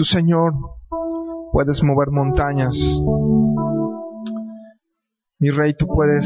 [0.00, 0.54] Tú, Señor,
[1.52, 2.72] puedes mover montañas.
[5.38, 6.24] Mi Rey, tú puedes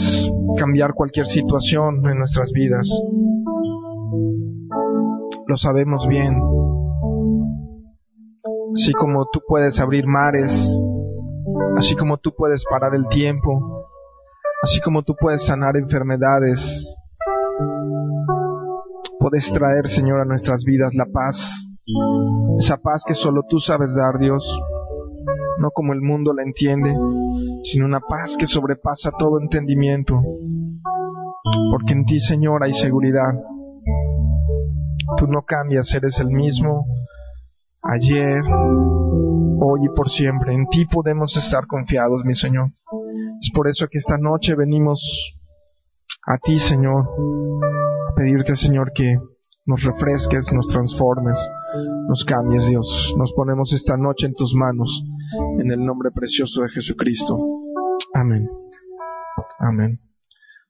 [0.61, 2.89] cambiar cualquier situación en nuestras vidas.
[5.49, 6.41] Lo sabemos bien.
[8.75, 10.53] Así como tú puedes abrir mares,
[11.77, 13.89] así como tú puedes parar el tiempo,
[14.63, 16.61] así como tú puedes sanar enfermedades,
[19.19, 21.37] puedes traer, Señor, a nuestras vidas la paz,
[22.61, 24.43] esa paz que solo tú sabes dar, Dios,
[25.59, 26.95] no como el mundo la entiende,
[27.71, 30.21] sino una paz que sobrepasa todo entendimiento,
[31.71, 33.33] porque en ti, Señor, hay seguridad.
[35.19, 36.87] Tú no cambias, eres el mismo
[37.83, 38.43] ayer,
[39.61, 40.55] hoy y por siempre.
[40.55, 42.69] En ti podemos estar confiados, mi Señor.
[43.41, 44.99] Es por eso que esta noche venimos
[46.27, 47.05] a ti, Señor,
[48.11, 49.19] a pedirte, Señor, que
[49.67, 51.37] nos refresques, nos transformes,
[52.09, 53.15] nos cambies, Dios.
[53.19, 54.89] Nos ponemos esta noche en tus manos,
[55.59, 57.37] en el nombre precioso de Jesucristo.
[58.15, 58.49] Amén.
[59.59, 60.01] Amén.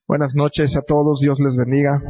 [0.07, 2.01] Buenas noches a todos, Dios les bendiga.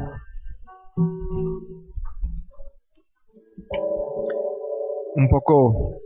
[5.16, 5.96] Un poco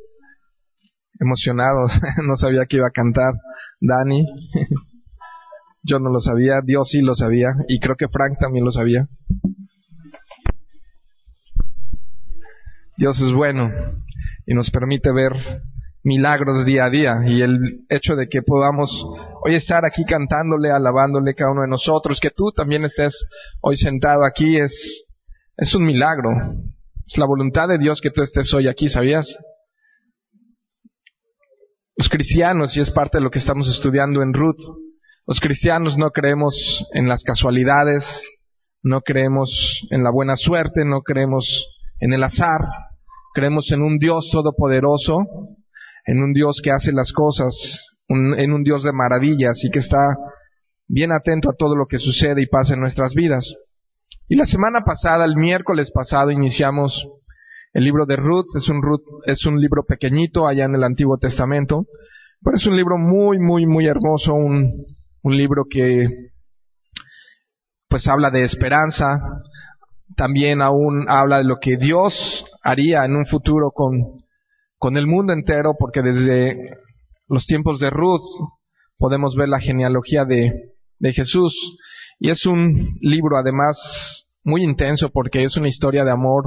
[1.20, 1.92] emocionados,
[2.26, 3.34] no sabía que iba a cantar
[3.80, 4.26] Dani.
[5.82, 9.08] Yo no lo sabía, Dios sí lo sabía y creo que Frank también lo sabía.
[12.98, 13.70] Dios es bueno
[14.44, 15.30] y nos permite ver
[16.02, 18.90] milagros día a día y el hecho de que podamos
[19.44, 23.14] hoy estar aquí cantándole, alabándole cada uno de nosotros, que tú también estés
[23.60, 24.72] hoy sentado aquí es
[25.56, 26.30] es un milagro.
[27.06, 29.26] Es la voluntad de Dios que tú estés hoy aquí, ¿sabías?
[31.96, 34.60] Los cristianos, y es parte de lo que estamos estudiando en Ruth,
[35.24, 36.54] los cristianos no creemos
[36.94, 38.04] en las casualidades,
[38.82, 39.50] no creemos
[39.90, 41.44] en la buena suerte, no creemos
[42.00, 42.60] en el azar,
[43.34, 45.18] creemos en un Dios todopoderoso,
[46.06, 47.52] en un Dios que hace las cosas,
[48.08, 49.98] en un Dios de maravillas y que está
[50.86, 53.44] bien atento a todo lo que sucede y pasa en nuestras vidas.
[54.28, 57.06] Y la semana pasada, el miércoles pasado, iniciamos
[57.72, 58.46] el libro de Ruth.
[58.56, 61.84] Es un, Ruth, es un libro pequeñito allá en el Antiguo Testamento,
[62.42, 64.84] pero es un libro muy, muy, muy hermoso, un,
[65.22, 66.06] un libro que
[67.88, 69.18] pues habla de esperanza,
[70.14, 72.12] también aún habla de lo que Dios
[72.68, 73.92] haría en un futuro con,
[74.76, 76.76] con el mundo entero, porque desde
[77.28, 78.20] los tiempos de Ruth
[78.98, 80.52] podemos ver la genealogía de,
[80.98, 81.54] de Jesús.
[82.18, 83.78] Y es un libro además
[84.44, 86.44] muy intenso porque es una historia de amor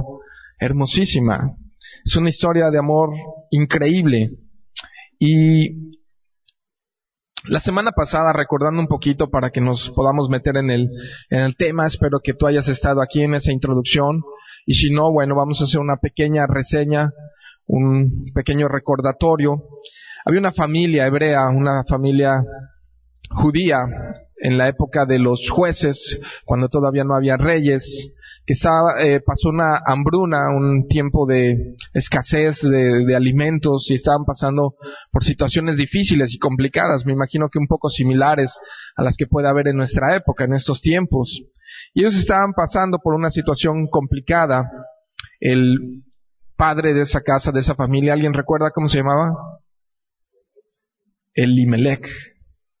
[0.60, 1.56] hermosísima.
[2.04, 3.10] Es una historia de amor
[3.50, 4.30] increíble.
[5.18, 5.92] Y
[7.44, 10.88] la semana pasada, recordando un poquito para que nos podamos meter en el,
[11.30, 14.22] en el tema, espero que tú hayas estado aquí en esa introducción.
[14.66, 17.10] Y si no, bueno, vamos a hacer una pequeña reseña,
[17.66, 19.62] un pequeño recordatorio.
[20.24, 22.42] Había una familia hebrea, una familia
[23.30, 23.84] judía
[24.36, 25.98] en la época de los jueces,
[26.44, 27.82] cuando todavía no había reyes,
[28.44, 34.74] que estaba, eh, pasó una hambruna, un tiempo de escasez de, alimentos y estaban pasando
[35.12, 38.50] por situaciones difíciles y complicadas, me imagino que un poco similares
[38.96, 41.28] a las que puede haber en nuestra época, en estos tiempos.
[41.94, 44.70] Y ellos estaban pasando por una situación complicada.
[45.40, 46.02] El
[46.56, 49.32] padre de esa casa, de esa familia, ¿alguien recuerda cómo se llamaba?
[51.34, 52.06] Elimelech.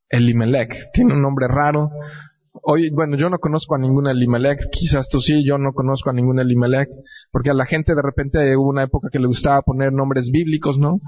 [0.08, 0.74] Elimelech.
[0.92, 1.90] Tiene un nombre raro.
[2.64, 6.12] Hoy, bueno, yo no conozco a ningún Elimelech, quizás tú sí, yo no conozco a
[6.12, 6.88] ningún Elimelech,
[7.32, 10.78] porque a la gente de repente hubo una época que le gustaba poner nombres bíblicos,
[10.78, 11.00] ¿no?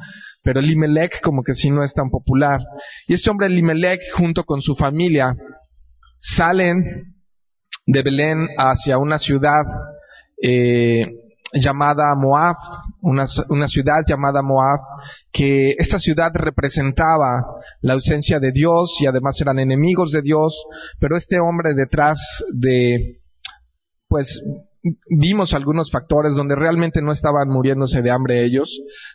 [0.42, 2.58] Pero Elimelech como que sí no es tan popular.
[3.06, 5.36] Y este hombre Elimelech, junto con su familia,
[6.18, 7.14] salen
[7.86, 9.62] de Belén hacia una ciudad
[10.42, 11.06] eh,
[11.54, 12.56] llamada Moab,
[13.00, 13.26] una,
[13.68, 14.80] ciudad llamada Moab,
[15.32, 17.44] que esta ciudad representaba
[17.80, 20.54] la ausencia de Dios y además eran enemigos de Dios,
[20.98, 22.18] pero este hombre detrás
[22.52, 23.20] de,
[24.08, 24.26] pues,
[25.08, 28.68] vimos algunos factores donde realmente no estaban muriéndose de hambre ellos,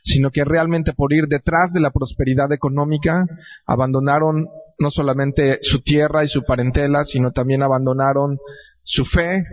[0.03, 3.25] sino que realmente por ir detrás de la prosperidad económica,
[3.67, 4.47] abandonaron
[4.79, 8.37] no solamente su tierra y su parentela, sino también abandonaron
[8.83, 9.43] su fe,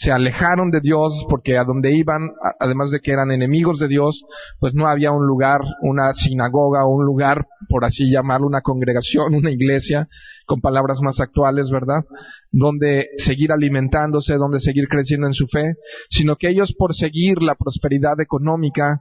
[0.00, 4.24] se alejaron de Dios porque a donde iban, además de que eran enemigos de Dios,
[4.58, 9.34] pues no había un lugar, una sinagoga o un lugar, por así llamarlo, una congregación,
[9.34, 10.08] una iglesia,
[10.46, 12.02] con palabras más actuales, ¿verdad?
[12.50, 15.74] Donde seguir alimentándose, donde seguir creciendo en su fe,
[16.08, 19.00] sino que ellos por seguir la prosperidad económica,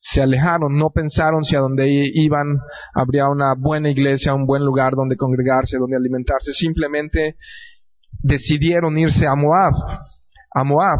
[0.00, 2.58] se alejaron, no pensaron si a donde iban
[2.92, 7.36] habría una buena iglesia, un buen lugar donde congregarse, donde alimentarse, simplemente
[8.22, 9.74] decidieron irse a Moab
[10.54, 10.98] a Moab.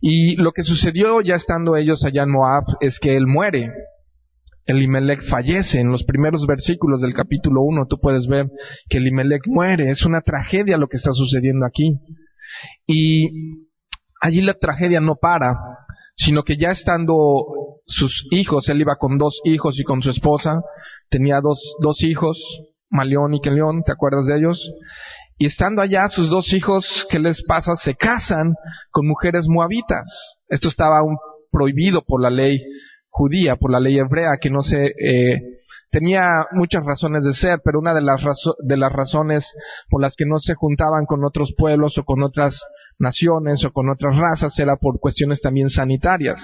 [0.00, 3.70] Y lo que sucedió ya estando ellos allá en Moab es que él muere.
[4.66, 5.80] Elimelech fallece.
[5.80, 8.46] En los primeros versículos del capítulo 1 tú puedes ver
[8.88, 9.90] que Elimelech muere.
[9.90, 11.98] Es una tragedia lo que está sucediendo aquí.
[12.86, 13.66] Y
[14.20, 15.54] allí la tragedia no para,
[16.16, 17.16] sino que ya estando
[17.86, 20.60] sus hijos, él iba con dos hijos y con su esposa,
[21.08, 22.36] tenía dos, dos hijos,
[22.90, 24.70] Malión y Kelión, ¿te acuerdas de ellos?
[25.38, 27.74] Y estando allá, sus dos hijos, ¿qué les pasa?
[27.76, 28.54] Se casan
[28.90, 30.08] con mujeres moabitas.
[30.48, 31.00] Esto estaba
[31.50, 32.62] prohibido por la ley
[33.08, 35.40] judía, por la ley hebrea, que no se eh,
[35.90, 38.22] tenía muchas razones de ser, pero una de las,
[38.62, 39.44] de las razones
[39.88, 42.58] por las que no se juntaban con otros pueblos o con otras
[42.98, 46.38] naciones o con otras razas era por cuestiones también sanitarias.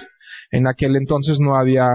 [0.53, 1.87] En aquel entonces no había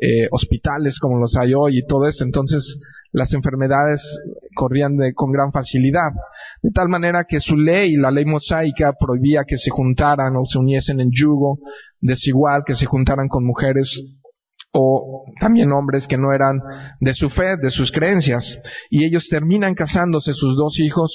[0.00, 2.62] eh, hospitales como los hay hoy y todo esto, entonces
[3.10, 4.00] las enfermedades
[4.54, 6.12] corrían de, con gran facilidad.
[6.62, 10.58] De tal manera que su ley, la ley mosaica, prohibía que se juntaran o se
[10.58, 11.58] uniesen en yugo
[12.00, 13.88] desigual, que se juntaran con mujeres
[14.72, 16.60] o también hombres que no eran
[17.00, 18.44] de su fe, de sus creencias.
[18.90, 21.10] Y ellos terminan casándose, sus dos hijos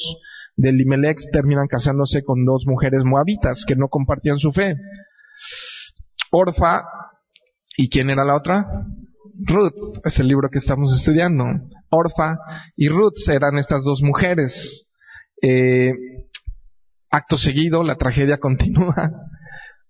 [0.57, 4.75] de Limelech terminan casándose con dos mujeres moabitas que no compartían su fe.
[6.31, 6.83] Orfa,
[7.77, 8.65] ¿y quién era la otra?
[9.45, 11.45] Ruth, es el libro que estamos estudiando.
[11.89, 12.37] Orfa
[12.75, 14.53] y Ruth eran estas dos mujeres.
[15.41, 15.93] Eh,
[17.09, 19.11] acto seguido, la tragedia continúa.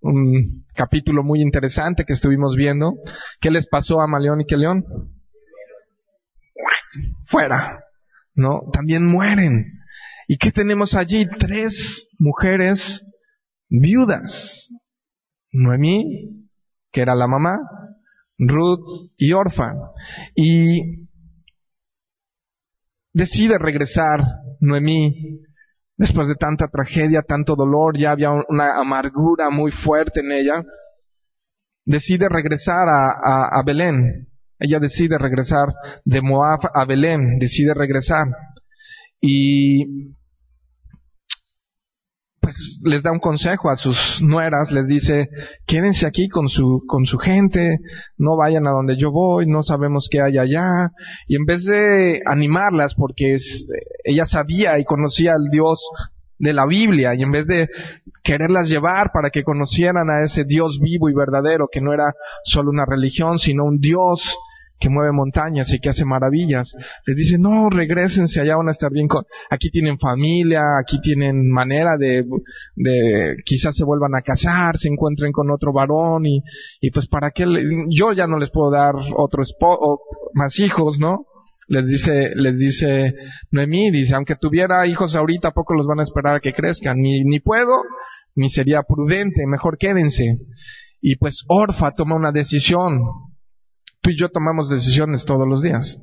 [0.02, 2.94] Un capítulo muy interesante que estuvimos viendo.
[3.42, 4.86] ¿Qué les pasó a Maleón y Keleón?
[7.28, 7.80] Fuera.
[8.36, 8.62] ¿No?
[8.72, 9.66] También mueren.
[10.28, 11.28] ¿Y qué tenemos allí?
[11.40, 11.74] Tres
[12.18, 12.80] mujeres
[13.70, 14.70] viudas.
[15.52, 16.48] Noemí,
[16.92, 17.58] que era la mamá,
[18.38, 19.74] Ruth y Orfa.
[20.36, 21.08] Y
[23.14, 24.22] decide regresar
[24.60, 25.42] Noemí
[25.98, 30.64] después de tanta tragedia, tanto dolor, ya había una amargura muy fuerte en ella.
[31.86, 34.28] Decide regresar a, a Belén.
[34.60, 35.68] Ella decide regresar
[36.06, 38.28] de Moab a Belén, decide regresar.
[39.22, 40.14] Y
[42.50, 45.30] pues les da un consejo a sus nueras, les dice,
[45.68, 47.78] quédense aquí con su, con su gente,
[48.18, 50.90] no vayan a donde yo voy, no sabemos qué hay allá.
[51.28, 53.38] Y en vez de animarlas, porque
[54.04, 55.80] ella sabía y conocía al Dios
[56.40, 57.68] de la Biblia, y en vez de
[58.24, 62.14] quererlas llevar para que conocieran a ese Dios vivo y verdadero, que no era
[62.46, 64.22] solo una religión, sino un Dios
[64.80, 66.72] que mueve montañas y que hace maravillas.
[67.06, 69.08] Les dice, no, regresense, allá van a estar bien.
[69.08, 69.24] Con...
[69.50, 72.24] Aquí tienen familia, aquí tienen manera de,
[72.76, 76.42] de, quizás se vuelvan a casar, se encuentren con otro varón y,
[76.82, 77.46] y pues para qué,
[77.90, 80.00] yo ya no les puedo dar otro esposo,
[80.34, 81.26] más hijos, ¿no?
[81.68, 83.14] Les dice, les dice
[83.52, 87.24] Noemí, dice, aunque tuviera hijos ahorita, poco los van a esperar a que crezcan, ni,
[87.24, 87.84] ni puedo,
[88.36, 90.38] ni sería prudente, mejor quédense.
[91.02, 93.00] Y pues Orfa toma una decisión,
[94.10, 96.00] Tú y yo tomamos decisiones todos los días.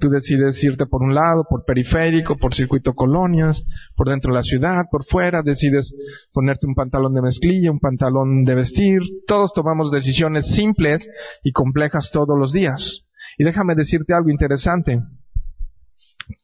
[0.00, 3.62] Tú decides irte por un lado, por periférico, por circuito colonias,
[3.94, 5.94] por dentro de la ciudad, por fuera, decides
[6.32, 8.98] ponerte un pantalón de mezclilla, un pantalón de vestir.
[9.28, 11.00] Todos tomamos decisiones simples
[11.44, 13.04] y complejas todos los días.
[13.38, 14.98] Y déjame decirte algo interesante.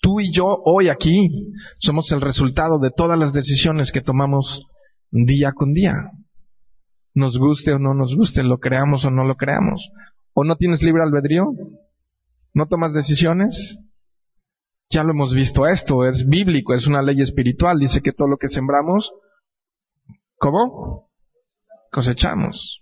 [0.01, 4.65] Tú y yo hoy aquí somos el resultado de todas las decisiones que tomamos
[5.11, 5.93] día con día.
[7.17, 9.83] Nos guste o no nos guste, lo creamos o no lo creamos.
[10.35, 11.47] ¿O no tienes libre albedrío?
[12.54, 13.54] ¿No tomas decisiones?
[14.90, 18.38] Ya lo hemos visto esto, es bíblico, es una ley espiritual, dice que todo lo
[18.38, 19.11] que sembramos,
[20.37, 21.09] ¿cómo?
[21.93, 22.81] Cosechamos.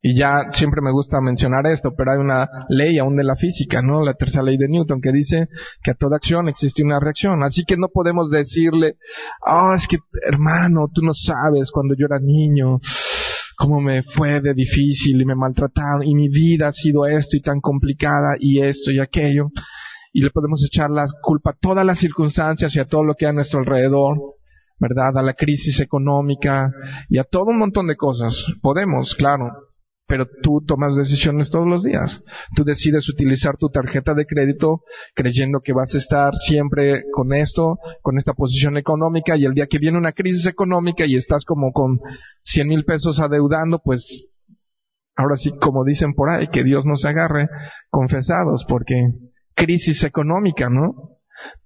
[0.00, 3.82] Y ya siempre me gusta mencionar esto, pero hay una ley aún de la física,
[3.82, 4.04] ¿no?
[4.04, 5.48] La tercera ley de Newton que dice
[5.82, 7.42] que a toda acción existe una reacción.
[7.42, 8.94] Así que no podemos decirle,
[9.44, 12.78] oh, es que hermano, tú no sabes cuando yo era niño,
[13.58, 17.40] cómo me fue de difícil y me maltrataron y mi vida ha sido esto y
[17.40, 19.48] tan complicada y esto y aquello.
[20.12, 23.26] Y le podemos echar la culpa a todas las circunstancias y a todo lo que
[23.26, 24.16] hay a nuestro alrededor,
[24.78, 25.18] ¿verdad?
[25.18, 26.70] A la crisis económica
[27.08, 28.32] y a todo un montón de cosas.
[28.62, 29.67] Podemos, claro
[30.08, 32.22] pero tú tomas decisiones todos los días.
[32.56, 34.80] Tú decides utilizar tu tarjeta de crédito
[35.14, 39.66] creyendo que vas a estar siempre con esto, con esta posición económica y el día
[39.68, 41.98] que viene una crisis económica y estás como con
[42.44, 44.02] 100 mil pesos adeudando, pues
[45.14, 47.46] ahora sí, como dicen por ahí, que Dios nos agarre
[47.90, 48.94] confesados porque
[49.54, 50.94] crisis económica, ¿no?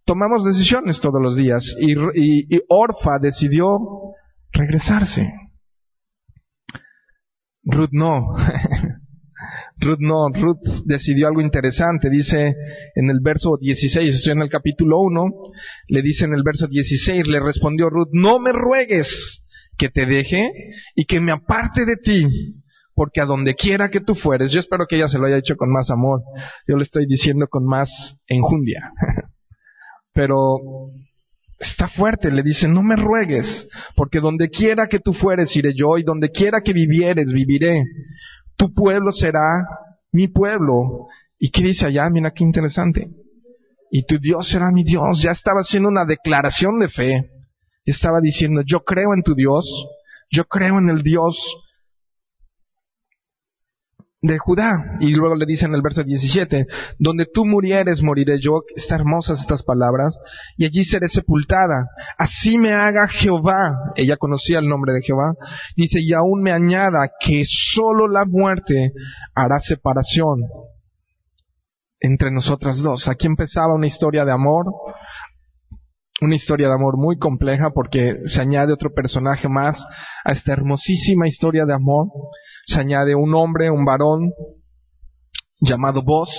[0.05, 3.79] Tomamos decisiones todos los días y, y Orfa decidió
[4.53, 5.31] regresarse.
[7.65, 8.35] Ruth no.
[9.79, 12.11] Ruth no, Ruth decidió algo interesante.
[12.11, 12.55] Dice
[12.95, 15.25] en el verso 16, estoy en el capítulo 1,
[15.89, 19.09] le dice en el verso 16, le respondió Ruth, no me ruegues
[19.79, 20.51] que te deje
[20.95, 22.27] y que me aparte de ti,
[22.95, 25.57] porque a donde quiera que tú fueres, yo espero que ella se lo haya hecho
[25.57, 26.21] con más amor,
[26.69, 27.89] yo le estoy diciendo con más
[28.29, 28.93] enjundia,
[30.13, 30.59] pero
[31.63, 33.47] está fuerte, le dice, no me ruegues,
[33.97, 37.85] porque donde quiera que tú fueres, iré yo, y donde quiera que vivieres, viviré.
[38.57, 39.65] Tu pueblo será
[40.13, 41.07] mi pueblo.
[41.39, 42.09] ¿Y qué dice allá?
[42.11, 43.09] Mira qué interesante.
[43.91, 45.23] Y tu Dios será mi Dios.
[45.23, 47.31] Ya estaba haciendo una declaración de fe.
[47.85, 49.65] Estaba diciendo, yo creo en tu Dios,
[50.31, 51.37] yo creo en el Dios
[54.23, 54.73] de Judá.
[55.01, 56.67] Y luego le dice en el verso 17,
[56.99, 58.63] donde tú murieres, moriré yo.
[58.77, 60.17] Están hermosas estas palabras.
[60.57, 61.89] Y allí seré sepultada.
[62.17, 63.93] Así me haga Jehová.
[63.97, 65.35] Ella conocía el nombre de Jehová.
[65.77, 67.43] Dice, y aún me añada que
[67.75, 68.93] solo la muerte
[69.35, 70.41] hará separación
[72.01, 73.09] entre nosotras dos.
[73.09, 74.67] Aquí empezaba una historia de amor,
[76.21, 79.77] una historia de amor muy compleja porque se añade otro personaje más
[80.25, 82.07] a esta hermosísima historia de amor.
[82.67, 84.33] Se añade un hombre, un varón
[85.61, 86.31] llamado Vos.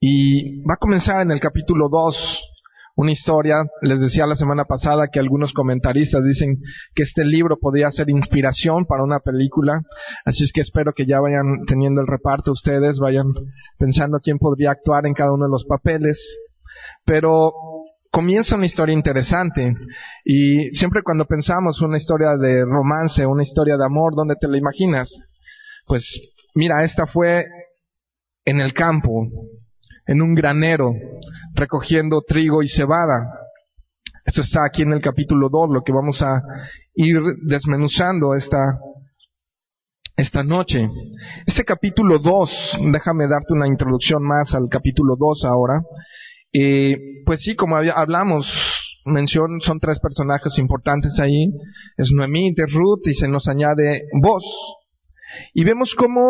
[0.00, 2.44] Y va a comenzar en el capítulo 2
[2.96, 3.56] una historia.
[3.80, 6.56] Les decía la semana pasada que algunos comentaristas dicen
[6.94, 9.80] que este libro podría ser inspiración para una película.
[10.24, 13.26] Así es que espero que ya vayan teniendo el reparto ustedes, vayan
[13.78, 16.18] pensando quién podría actuar en cada uno de los papeles.
[17.04, 17.52] Pero
[18.10, 19.74] comienza una historia interesante
[20.24, 24.58] y siempre cuando pensamos una historia de romance, una historia de amor, ¿dónde te la
[24.58, 25.08] imaginas?
[25.86, 26.04] Pues
[26.54, 27.44] mira, esta fue
[28.44, 29.26] en el campo,
[30.06, 30.92] en un granero,
[31.54, 33.30] recogiendo trigo y cebada.
[34.24, 36.40] Esto está aquí en el capítulo 2, lo que vamos a
[36.94, 38.58] ir desmenuzando esta,
[40.16, 40.88] esta noche.
[41.46, 42.50] Este capítulo 2,
[42.92, 45.80] déjame darte una introducción más al capítulo 2 ahora.
[46.52, 48.46] Eh, pues sí, como hablamos,
[49.04, 51.52] mención, son tres personajes importantes ahí.
[51.96, 54.44] Es Noemí, de Ruth y se nos añade vos.
[55.54, 56.20] Y vemos cómo,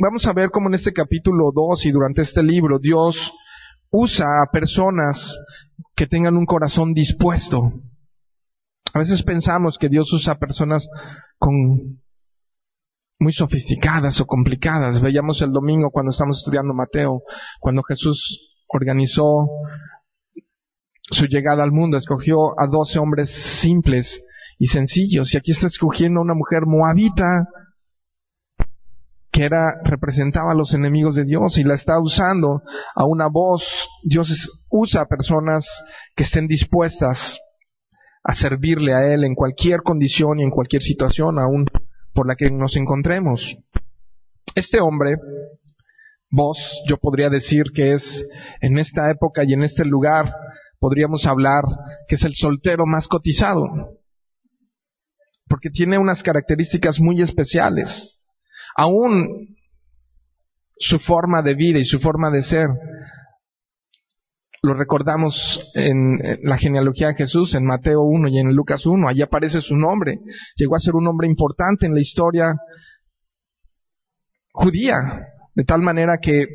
[0.00, 3.16] vamos a ver cómo en este capítulo 2 y durante este libro Dios
[3.90, 5.16] usa a personas
[5.94, 7.72] que tengan un corazón dispuesto.
[8.92, 10.86] A veces pensamos que Dios usa personas
[11.38, 11.54] con
[13.20, 15.00] muy sofisticadas o complicadas.
[15.00, 17.22] Veíamos el domingo cuando estamos estudiando Mateo,
[17.60, 19.48] cuando Jesús organizó
[21.10, 24.22] su llegada al mundo, escogió a doce hombres simples
[24.58, 27.48] y sencillos, y aquí está escogiendo a una mujer moabita
[29.32, 32.62] que era representaba a los enemigos de Dios y la está usando
[32.94, 33.62] a una voz.
[34.02, 34.28] Dios
[34.70, 35.64] usa a personas
[36.16, 37.16] que estén dispuestas
[38.24, 41.66] a servirle a Él en cualquier condición y en cualquier situación, aún
[42.12, 43.40] por la que nos encontremos.
[44.54, 45.16] Este hombre
[46.30, 46.56] Vos,
[46.88, 48.02] yo podría decir que es
[48.60, 50.32] en esta época y en este lugar,
[50.78, 51.64] podríamos hablar
[52.08, 53.66] que es el soltero más cotizado,
[55.48, 57.88] porque tiene unas características muy especiales.
[58.76, 59.56] Aún
[60.78, 62.68] su forma de vida y su forma de ser,
[64.62, 65.34] lo recordamos
[65.74, 69.74] en la genealogía de Jesús, en Mateo 1 y en Lucas 1, allí aparece su
[69.76, 70.18] nombre.
[70.56, 72.54] Llegó a ser un hombre importante en la historia
[74.52, 74.96] judía.
[75.60, 76.46] De tal manera que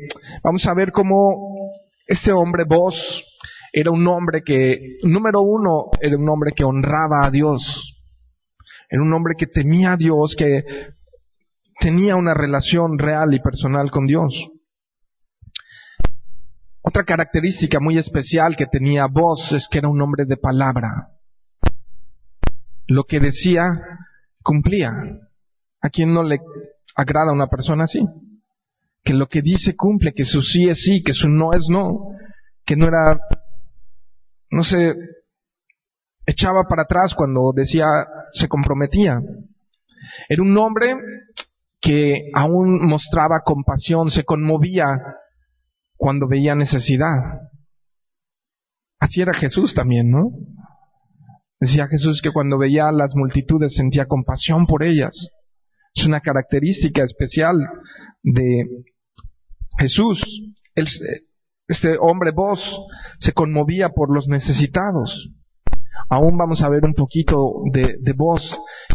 [0.42, 1.70] vamos a ver cómo
[2.08, 2.92] este hombre vos
[3.72, 7.62] era un hombre que, número uno, era un hombre que honraba a Dios.
[8.90, 10.64] Era un hombre que temía a Dios, que
[11.78, 14.34] tenía una relación real y personal con Dios.
[16.82, 21.10] Otra característica muy especial que tenía vos es que era un hombre de palabra.
[22.88, 23.66] Lo que decía,
[24.42, 24.90] cumplía.
[25.80, 26.40] ¿A quién no le
[26.96, 28.00] agrada una persona así?
[29.06, 32.10] Que lo que dice cumple, que su sí es sí, que su no es no,
[32.66, 33.16] que no era,
[34.50, 34.94] no se
[36.26, 37.86] echaba para atrás cuando decía,
[38.32, 39.20] se comprometía.
[40.28, 40.96] Era un hombre
[41.80, 44.86] que aún mostraba compasión, se conmovía
[45.96, 47.14] cuando veía necesidad.
[48.98, 50.30] Así era Jesús también, ¿no?
[51.60, 55.14] Decía Jesús que cuando veía a las multitudes sentía compasión por ellas.
[55.94, 57.56] Es una característica especial
[58.24, 58.64] de
[59.78, 60.20] Jesús,
[61.68, 62.60] este hombre vos,
[63.18, 65.30] se conmovía por los necesitados.
[66.08, 67.36] Aún vamos a ver un poquito
[67.72, 68.14] de, de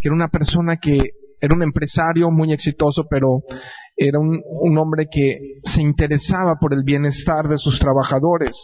[0.02, 3.42] que era una persona que era un empresario muy exitoso, pero
[3.98, 5.38] era un hombre que
[5.74, 8.56] se interesaba por el bienestar de sus trabajadores.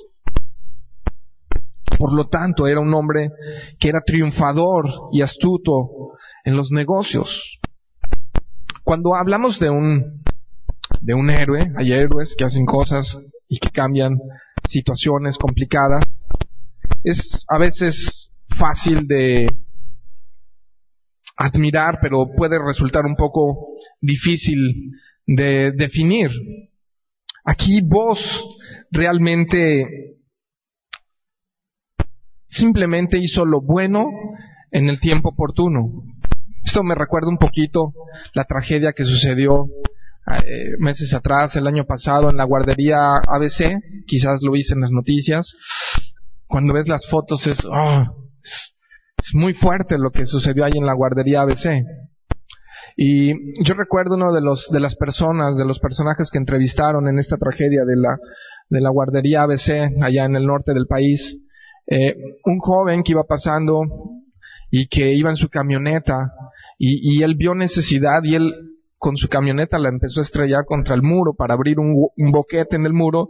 [1.97, 3.31] Por lo tanto, era un hombre
[3.79, 5.89] que era triunfador y astuto
[6.45, 7.59] en los negocios.
[8.83, 10.24] Cuando hablamos de un
[11.01, 11.72] de un héroe.
[11.77, 13.08] Hay héroes que hacen cosas
[13.48, 14.17] y que cambian
[14.67, 16.03] situaciones complicadas.
[17.03, 19.48] Es a veces fácil de
[21.38, 23.67] admirar, pero puede resultar un poco
[24.01, 24.58] difícil
[25.25, 26.32] de definir.
[27.46, 28.20] Aquí vos
[28.91, 30.17] realmente
[32.50, 34.10] simplemente hizo lo bueno
[34.72, 36.03] en el tiempo oportuno.
[36.65, 37.94] Esto me recuerda un poquito
[38.34, 39.67] la tragedia que sucedió
[40.27, 44.91] eh, meses atrás, el año pasado, en la guardería ABC, quizás lo viste en las
[44.91, 45.48] noticias.
[46.48, 48.03] Cuando ves las fotos es, oh,
[49.17, 51.84] es muy fuerte lo que sucedió ahí en la guardería ABC.
[52.96, 57.19] Y yo recuerdo uno de los de las personas, de los personajes que entrevistaron en
[57.19, 58.17] esta tragedia de la
[58.69, 61.22] de la guardería ABC allá en el norte del país,
[61.88, 63.81] eh, un joven que iba pasando
[64.72, 66.31] y que iba en su camioneta
[66.79, 68.53] y, él vio necesidad y él
[68.97, 71.93] con su camioneta la empezó a estrellar contra el muro para abrir un,
[72.31, 73.29] boquete en el muro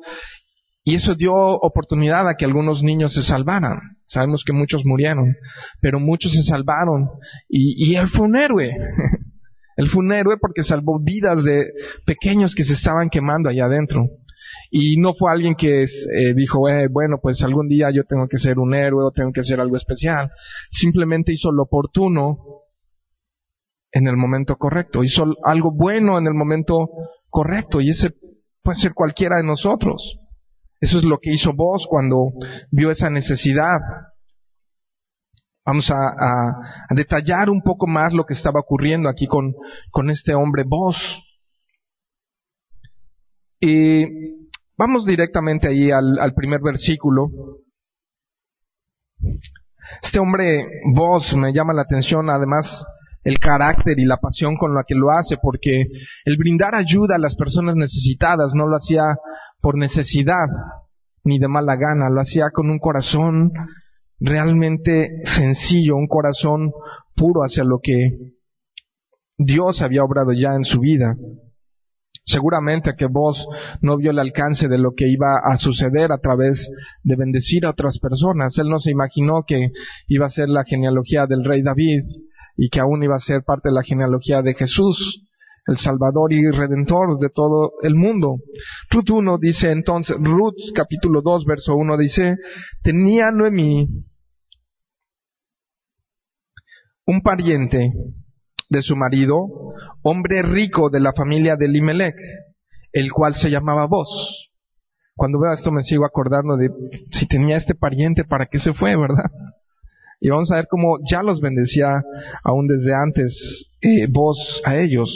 [0.84, 3.78] y eso dio oportunidad a que algunos niños se salvaran.
[4.06, 5.36] Sabemos que muchos murieron,
[5.82, 7.10] pero muchos se salvaron
[7.50, 8.72] y, y él fue un héroe.
[9.78, 11.66] él fue un héroe porque salvó vidas de
[12.06, 14.06] pequeños que se estaban quemando allá adentro.
[14.72, 18.38] Y no fue alguien que eh, dijo, eh, bueno, pues algún día yo tengo que
[18.38, 20.30] ser un héroe o tengo que hacer algo especial.
[20.72, 22.38] Simplemente hizo lo oportuno
[23.92, 25.04] en el momento correcto.
[25.04, 26.90] Hizo algo bueno en el momento
[27.30, 27.82] correcto.
[27.82, 28.12] Y ese
[28.64, 30.02] puede ser cualquiera de nosotros.
[30.80, 32.32] Eso es lo que hizo vos cuando
[32.72, 33.80] vio esa necesidad.
[35.66, 39.54] Vamos a, detallar un poco más lo que estaba ocurriendo aquí con,
[39.92, 40.96] con este hombre vos.
[43.60, 44.06] Y
[44.78, 47.30] Vamos directamente ahí al, primer versículo.
[50.04, 52.68] Este hombre, vos, me llama la atención, además,
[53.24, 55.86] el carácter y la pasión con la que lo hace, porque
[56.26, 59.04] el brindar ayuda a las personas necesitadas no lo hacía
[59.62, 60.48] por necesidad
[61.24, 63.52] ni de mala gana, lo hacía con un corazón
[64.20, 66.72] realmente sencillo, un corazón
[67.16, 68.34] puro hacia lo que
[69.38, 71.16] Dios había obrado ya en su vida.
[72.24, 73.48] Seguramente que vos
[73.82, 76.60] no vio el alcance de lo que iba a suceder a través
[77.04, 78.58] de bendecir a otras personas.
[78.58, 79.72] Él no se imaginó que
[80.08, 82.02] iba a ser la genealogía del rey David
[82.58, 85.24] y que aún iba a ser parte de la genealogía de Jesús,
[85.68, 88.38] el Salvador y Redentor de todo el mundo.
[88.90, 92.36] Ruth 1 dice entonces, Ruth capítulo 2 verso 1 dice,
[92.82, 93.88] tenía Noemí
[97.06, 97.92] un pariente
[98.70, 99.38] de su marido,
[100.02, 102.16] hombre rico de la familia de Limelech,
[102.92, 104.10] el cual se llamaba Vos.
[105.16, 106.70] Cuando veo esto me sigo acordando de
[107.12, 109.32] si tenía este pariente, ¿para qué se fue, verdad?
[110.20, 112.02] Y vamos a ver cómo ya los bendecía
[112.44, 115.10] aún desde antes eh, Vos a ellos.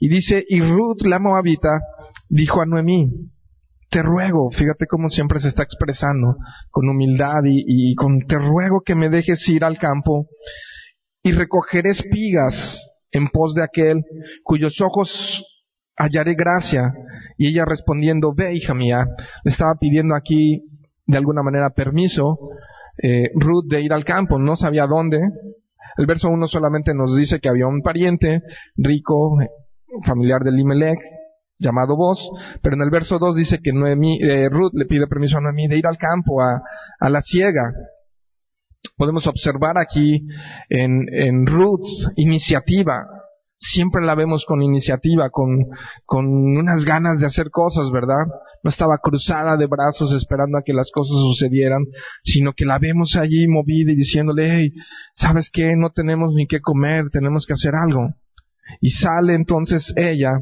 [0.00, 1.70] Y dice, y Ruth la Moabita
[2.28, 3.08] dijo a Noemí,
[3.90, 6.36] te ruego, fíjate cómo siempre se está expresando,
[6.70, 10.26] con humildad y, y con te ruego que me dejes ir al campo
[11.22, 12.54] y recogeré espigas
[13.12, 14.02] en pos de aquel
[14.42, 15.10] cuyos ojos
[15.96, 16.92] hallaré gracia.
[17.38, 19.06] Y ella respondiendo, ve hija mía,
[19.44, 20.62] le estaba pidiendo aquí
[21.06, 22.36] de alguna manera permiso,
[23.02, 25.20] eh, Ruth de ir al campo, no sabía dónde.
[25.96, 28.42] El verso 1 solamente nos dice que había un pariente
[28.76, 29.36] rico,
[30.06, 30.98] familiar de Limelech,
[31.58, 32.18] llamado vos,
[32.62, 35.68] pero en el verso 2 dice que Noemí, eh, Ruth le pide permiso a Noemí
[35.68, 36.60] de ir al campo, a,
[36.98, 37.72] a la ciega
[38.96, 40.26] podemos observar aquí
[40.68, 43.04] en, en Ruth iniciativa.
[43.64, 45.66] Siempre la vemos con iniciativa, con,
[46.04, 48.26] con unas ganas de hacer cosas, ¿verdad?
[48.64, 51.84] No estaba cruzada de brazos esperando a que las cosas sucedieran,
[52.24, 54.72] sino que la vemos allí movida y diciéndole, hey,
[55.16, 55.76] ¿sabes qué?
[55.76, 58.08] No tenemos ni qué comer, tenemos que hacer algo.
[58.80, 60.32] Y sale entonces ella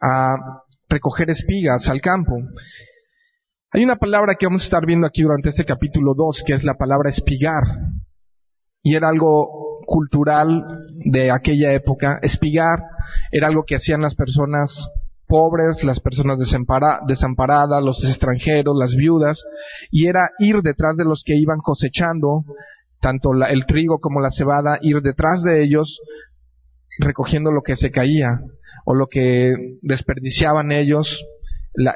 [0.00, 0.36] a
[0.88, 2.36] recoger espigas al campo.
[3.72, 6.62] Hay una palabra que vamos a estar viendo aquí durante este capítulo 2, que es
[6.62, 7.62] la palabra espigar.
[8.84, 10.64] Y era algo cultural
[11.04, 12.18] de aquella época.
[12.22, 12.80] Espigar
[13.30, 14.70] era algo que hacían las personas
[15.26, 19.42] pobres, las personas desamparadas, los extranjeros, las viudas,
[19.90, 22.44] y era ir detrás de los que iban cosechando,
[23.00, 26.00] tanto el trigo como la cebada, ir detrás de ellos
[26.98, 28.40] recogiendo lo que se caía
[28.84, 31.06] o lo que desperdiciaban ellos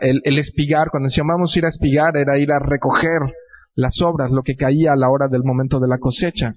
[0.01, 3.21] el, espigar, cuando decíamos vamos a ir a espigar, era ir a recoger
[3.75, 6.55] las obras, lo que caía a la hora del momento de la cosecha.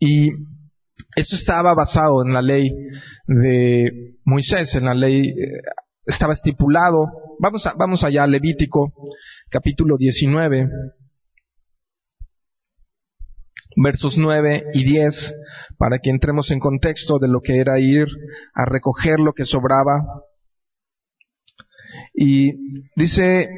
[0.00, 0.30] Y
[1.14, 2.70] eso estaba basado en la ley
[3.26, 5.60] de Moisés, en la ley, eh,
[6.06, 7.06] estaba estipulado.
[7.38, 8.92] Vamos, a, vamos allá, Levítico,
[9.50, 10.68] capítulo 19,
[13.76, 15.14] versos 9 y 10,
[15.78, 18.08] para que entremos en contexto de lo que era ir
[18.54, 20.24] a recoger lo que sobraba
[22.14, 22.52] y
[22.96, 23.48] dice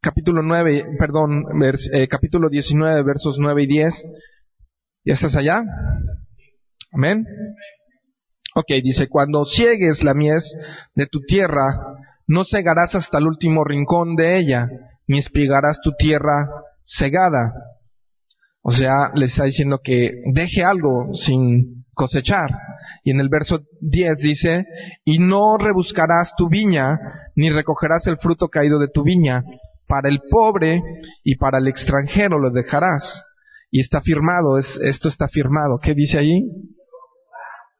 [0.00, 1.44] capítulo 9, perdón,
[1.92, 3.94] eh, capítulo 19, versos 9 y 10.
[5.10, 5.60] ¿Ya estás allá?
[6.92, 7.26] Amén.
[8.54, 10.44] Ok, dice, cuando ciegues la mies
[10.94, 11.66] de tu tierra,
[12.28, 14.68] no cegarás hasta el último rincón de ella,
[15.08, 16.46] ni espigarás tu tierra
[16.84, 17.52] cegada.
[18.62, 22.48] O sea, le está diciendo que deje algo sin cosechar.
[23.02, 24.64] Y en el verso 10 dice,
[25.04, 27.00] y no rebuscarás tu viña,
[27.34, 29.42] ni recogerás el fruto caído de tu viña.
[29.88, 30.80] Para el pobre
[31.24, 33.24] y para el extranjero lo dejarás.
[33.70, 35.78] Y está firmado, es, esto está firmado.
[35.80, 36.44] ¿Qué dice allí?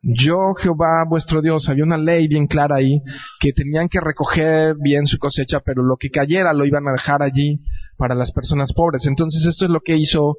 [0.03, 3.03] Yo, Jehová, vuestro Dios, había una ley bien clara ahí,
[3.39, 7.23] que tenían que recoger bien su cosecha, pero lo que cayera lo iban a dejar
[7.23, 7.61] allí
[7.99, 9.05] para las personas pobres.
[9.05, 10.37] Entonces esto es lo que hizo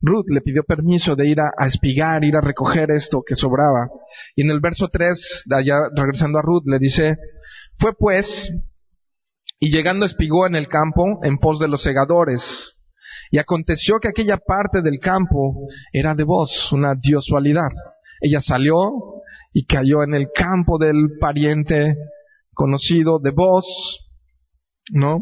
[0.00, 3.88] Ruth, le pidió permiso de ir a, espigar, ir a recoger esto que sobraba.
[4.36, 7.16] Y en el verso 3, de allá regresando a Ruth, le dice,
[7.80, 8.26] fue pues,
[9.58, 12.40] y llegando espigó en el campo en pos de los segadores.
[13.30, 17.70] Y aconteció que aquella parte del campo era de vos, una diosualidad.
[18.20, 18.90] Ella salió
[19.52, 21.96] y cayó en el campo del pariente
[22.54, 23.64] conocido de vos,
[24.92, 25.20] ¿no?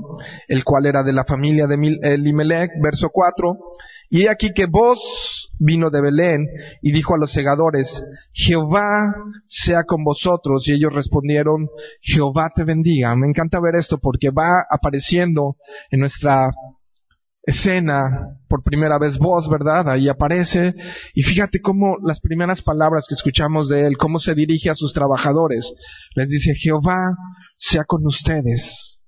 [0.48, 3.56] El cual era de la familia de Elimelech, verso 4.
[4.10, 4.98] Y aquí que vos
[5.58, 6.46] vino de Belén
[6.80, 7.88] y dijo a los segadores,
[8.32, 9.14] Jehová
[9.46, 10.66] sea con vosotros.
[10.66, 11.68] Y ellos respondieron,
[12.00, 13.14] Jehová te bendiga.
[13.16, 15.56] Me encanta ver esto porque va apareciendo
[15.90, 16.50] en nuestra
[17.48, 19.88] escena, por primera vez voz, ¿verdad?
[19.88, 20.74] Ahí aparece.
[21.14, 24.92] Y fíjate cómo las primeras palabras que escuchamos de él, cómo se dirige a sus
[24.92, 25.64] trabajadores.
[26.14, 27.14] Les dice, Jehová
[27.56, 29.02] sea con ustedes.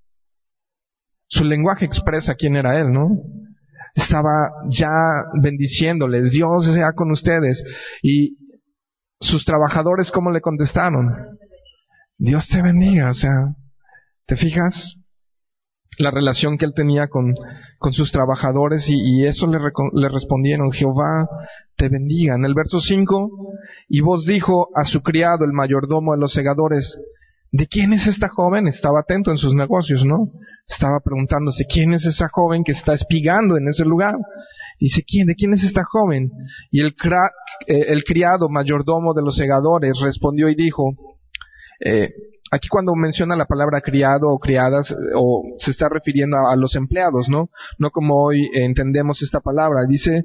[1.29, 3.09] Su lenguaje expresa quién era él, ¿no?
[3.95, 4.91] Estaba ya
[5.43, 7.63] bendiciéndoles, Dios sea con ustedes.
[8.03, 8.39] Y
[9.21, 11.09] sus trabajadores, ¿cómo le contestaron?
[12.17, 13.55] Dios te bendiga, o sea,
[14.27, 15.00] ¿te fijas?
[15.99, 17.35] La relación que él tenía con,
[17.79, 21.29] con sus trabajadores y, eso le, le, respondieron, Jehová
[21.77, 22.35] te bendiga.
[22.35, 23.31] En el verso 5,
[23.89, 26.97] y vos dijo a su criado, el mayordomo de los segadores,
[27.53, 28.67] ¿de quién es esta joven?
[28.67, 30.29] Estaba atento en sus negocios, ¿no?
[30.69, 34.15] Estaba preguntándose, ¿quién es esa joven que está espigando en ese lugar?
[34.79, 35.27] Dice, ¿quién?
[35.27, 36.31] ¿De quién es esta joven?
[36.71, 36.95] Y el,
[37.67, 40.95] eh, criado mayordomo de los segadores respondió y dijo,
[41.85, 42.11] eh,
[42.51, 47.29] aquí cuando menciona la palabra criado o criadas, o se está refiriendo a, los empleados,
[47.29, 47.51] ¿no?
[47.79, 49.81] No como hoy entendemos esta palabra.
[49.89, 50.25] Dice,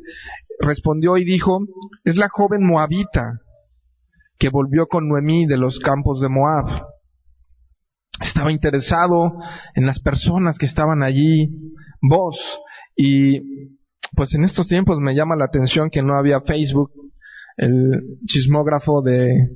[0.59, 1.59] respondió y dijo,
[2.03, 3.39] es la joven moabita
[4.37, 6.65] que volvió con Noemí de los campos de Moab.
[8.21, 9.33] Estaba interesado
[9.75, 11.49] en las personas que estaban allí,
[12.01, 12.37] vos,
[12.95, 13.75] y
[14.15, 16.91] pues en estos tiempos me llama la atención que no había Facebook,
[17.57, 19.49] el chismógrafo de,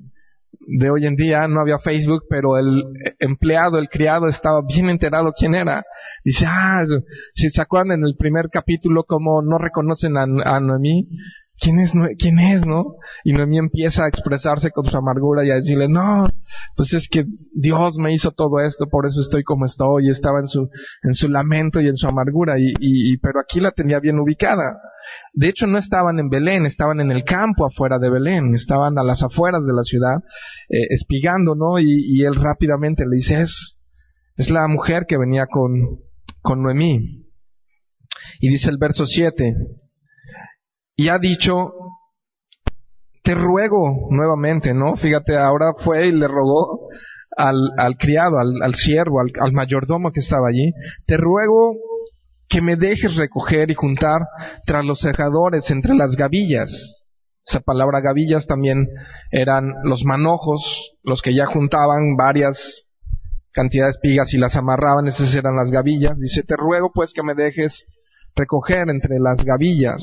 [0.78, 2.84] de hoy en día no había Facebook, pero el
[3.20, 5.84] empleado, el criado estaba bien enterado quién era.
[6.24, 6.84] Dice, ah,
[7.34, 11.08] si se acuerdan en el primer capítulo como no reconocen a, a Noemí,
[11.60, 12.96] ¿quién es, quién es, no?
[13.24, 16.28] Y Noemí empieza a expresarse con su amargura y a decirle, no,
[16.76, 20.40] pues es que Dios me hizo todo esto, por eso estoy como estoy, y estaba
[20.40, 20.70] en su,
[21.04, 24.80] en su lamento y en su amargura, y, y, pero aquí la tenía bien ubicada.
[25.34, 29.04] De hecho, no estaban en Belén, estaban en el campo afuera de Belén, estaban a
[29.04, 30.18] las afueras de la ciudad,
[30.70, 31.80] eh, espigando, ¿no?
[31.80, 33.82] Y, él rápidamente le dice, es,
[34.36, 35.72] es la mujer que venía con,
[36.42, 37.26] con Noemí.
[38.42, 39.56] Y dice el verso 7,
[40.96, 41.72] y ha dicho,
[43.24, 44.96] te ruego nuevamente, ¿no?
[44.96, 46.90] Fíjate, ahora fue y le rogó
[47.38, 50.72] al, al criado, al, al siervo, al, al, mayordomo que estaba allí,
[51.06, 51.76] te ruego
[52.50, 54.22] que me dejes recoger y juntar
[54.66, 56.70] tras los cejadores entre las gavillas.
[57.46, 58.88] Esa palabra gavillas también
[59.32, 60.62] eran los manojos,
[61.04, 62.58] los que ya juntaban varias
[63.52, 66.18] cantidades de espigas y las amarraban, esas eran las gavillas.
[66.18, 67.86] Dice, te ruego pues que me dejes
[68.36, 70.02] recoger entre las gavillas.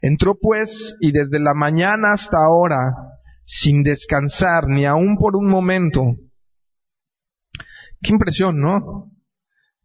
[0.00, 2.92] Entró pues y desde la mañana hasta ahora,
[3.44, 6.02] sin descansar ni aun por un momento.
[8.00, 9.10] Qué impresión, ¿no?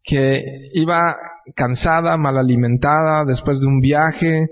[0.04, 1.16] Que iba
[1.56, 4.48] cansada, mal alimentada, después de un viaje,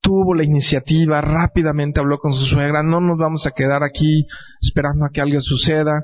[0.00, 4.26] tuvo la iniciativa, rápidamente habló con su suegra, no nos vamos a quedar aquí
[4.62, 6.02] esperando a que algo suceda,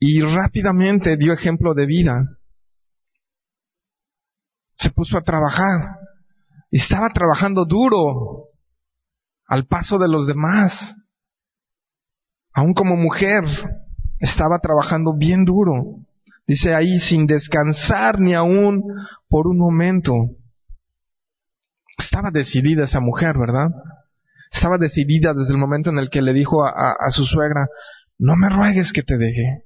[0.00, 2.24] y rápidamente dio ejemplo de vida.
[4.76, 5.98] Se puso a trabajar
[6.70, 8.48] estaba trabajando duro,
[9.46, 10.72] al paso de los demás.
[12.52, 13.44] Aún como mujer,
[14.18, 16.00] estaba trabajando bien duro.
[16.48, 18.82] Dice ahí, sin descansar ni aún
[19.28, 20.14] por un momento.
[21.98, 23.68] Estaba decidida esa mujer, ¿verdad?
[24.50, 27.66] Estaba decidida desde el momento en el que le dijo a, su suegra,
[28.18, 29.64] no me ruegues que te deje.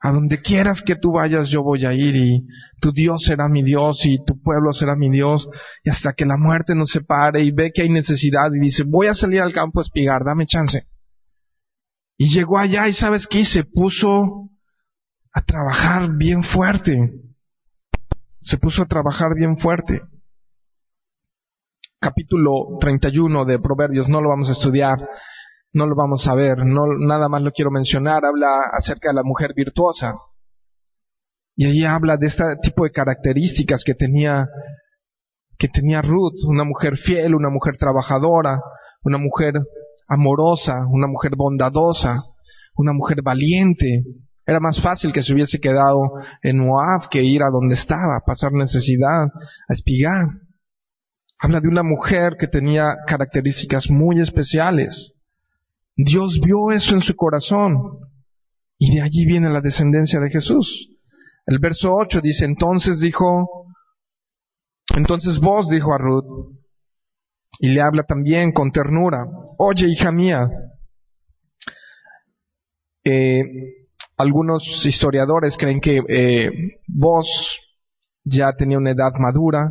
[0.00, 2.46] A donde quieras que tú vayas yo voy a ir y
[2.80, 5.48] tu Dios será mi Dios y tu pueblo será mi Dios
[5.82, 9.08] y hasta que la muerte nos separe y ve que hay necesidad y dice voy
[9.08, 10.86] a salir al campo a espigar, dame chance.
[12.16, 14.47] Y llegó allá y sabes qué, se puso
[15.38, 17.12] a trabajar bien fuerte.
[18.42, 20.00] Se puso a trabajar bien fuerte.
[22.00, 24.98] Capítulo 31 de Proverbios, no lo vamos a estudiar,
[25.72, 29.22] no lo vamos a ver, no, nada más lo quiero mencionar, habla acerca de la
[29.22, 30.14] mujer virtuosa.
[31.56, 34.48] Y ahí habla de este tipo de características que tenía,
[35.56, 38.60] que tenía Ruth, una mujer fiel, una mujer trabajadora,
[39.02, 39.54] una mujer
[40.08, 42.22] amorosa, una mujer bondadosa,
[42.76, 44.04] una mujer valiente.
[44.48, 46.00] Era más fácil que se hubiese quedado
[46.42, 49.24] en Moab que ir a donde estaba, pasar necesidad,
[49.68, 50.24] a espigar.
[51.38, 55.12] Habla de una mujer que tenía características muy especiales.
[55.94, 57.98] Dios vio eso en su corazón
[58.78, 60.96] y de allí viene la descendencia de Jesús.
[61.44, 63.66] El verso 8 dice, entonces dijo,
[64.96, 66.56] entonces vos dijo a Ruth,
[67.60, 69.26] y le habla también con ternura,
[69.58, 70.48] oye hija mía,
[73.04, 73.42] eh,
[74.18, 76.50] algunos historiadores creen que eh,
[78.24, 79.70] ya tenía una edad madura,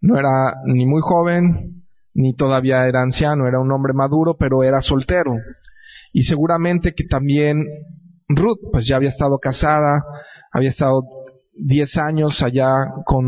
[0.00, 4.80] no era ni muy joven, ni todavía era anciano, era un hombre maduro, pero era
[4.80, 5.32] soltero.
[6.12, 7.64] Y seguramente que también
[8.28, 10.02] Ruth, pues ya había estado casada,
[10.52, 11.02] había estado
[11.56, 12.70] 10 años allá
[13.04, 13.24] con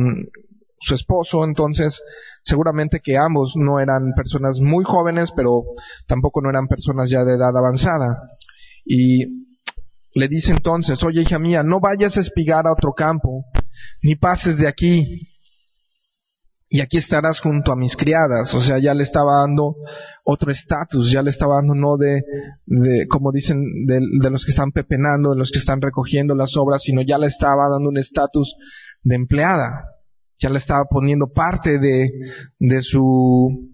[0.81, 2.01] su esposo, entonces
[2.45, 5.63] seguramente que ambos no eran personas muy jóvenes, pero
[6.07, 8.23] tampoco no eran personas ya de edad avanzada.
[8.85, 9.46] Y
[10.17, 13.45] le dice entonces, oye hija mía, no vayas a espigar a otro campo,
[14.03, 15.29] ni pases de aquí,
[16.71, 18.53] y aquí estarás junto a mis criadas.
[18.55, 19.77] O sea, ya le estaba dando
[20.25, 22.23] otro estatus, ya le estaba dando no de,
[23.09, 26.83] como dicen, de, de, los que están pepenando, de los que están recogiendo las obras,
[26.83, 28.57] sino ya le estaba dando un estatus
[29.03, 29.85] de empleada.
[30.39, 32.11] Ya le estaba poniendo parte de,
[32.59, 33.71] de su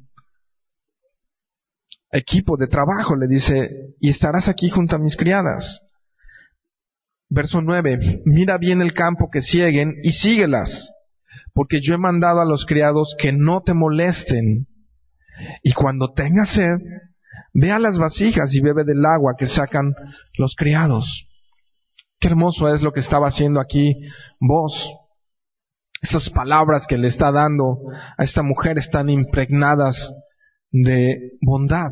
[2.10, 3.14] equipo de trabajo.
[3.14, 5.91] Le dice, y estarás aquí junto a mis criadas.
[7.34, 10.92] Verso 9, mira bien el campo que siguen y síguelas
[11.54, 14.66] porque yo he mandado a los criados que no te molesten.
[15.62, 16.78] Y cuando tengas sed,
[17.54, 19.94] ve a las vasijas y bebe del agua que sacan
[20.38, 21.26] los criados.
[22.20, 23.94] Qué hermoso es lo que estaba haciendo aquí
[24.40, 24.72] vos.
[26.00, 27.76] Estas palabras que le está dando
[28.16, 29.96] a esta mujer están impregnadas
[30.70, 31.90] de bondad.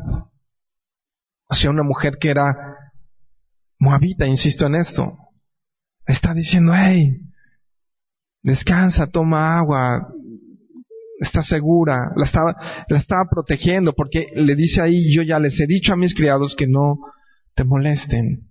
[1.49, 2.55] Hacia una mujer que era
[3.79, 5.17] moabita, insisto en esto.
[6.05, 7.17] Está diciendo, hey,
[8.43, 10.07] descansa, toma agua,
[11.19, 12.55] está segura, la estaba,
[12.87, 16.55] la estaba protegiendo porque le dice ahí, yo ya les he dicho a mis criados
[16.57, 16.97] que no
[17.53, 18.47] te molesten,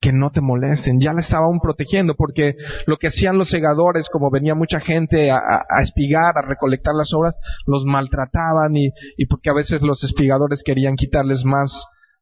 [0.00, 2.54] que no te molesten, ya la estaba aún protegiendo porque
[2.86, 7.34] lo que hacían los segadores, como venía mucha gente a, espigar, a recolectar las obras,
[7.66, 8.90] los maltrataban y
[9.28, 11.70] porque a veces los espigadores querían quitarles más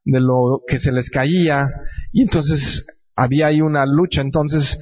[0.05, 1.69] de lo que se les caía
[2.11, 4.77] y entonces había ahí una lucha, entonces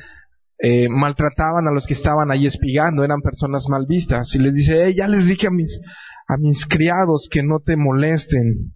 [0.63, 4.33] eh, maltrataban a los que estaban ahí espigando, eran personas mal vistas.
[4.35, 5.79] Y les dice, ya les dije a mis,
[6.27, 8.73] a mis criados que no te molesten.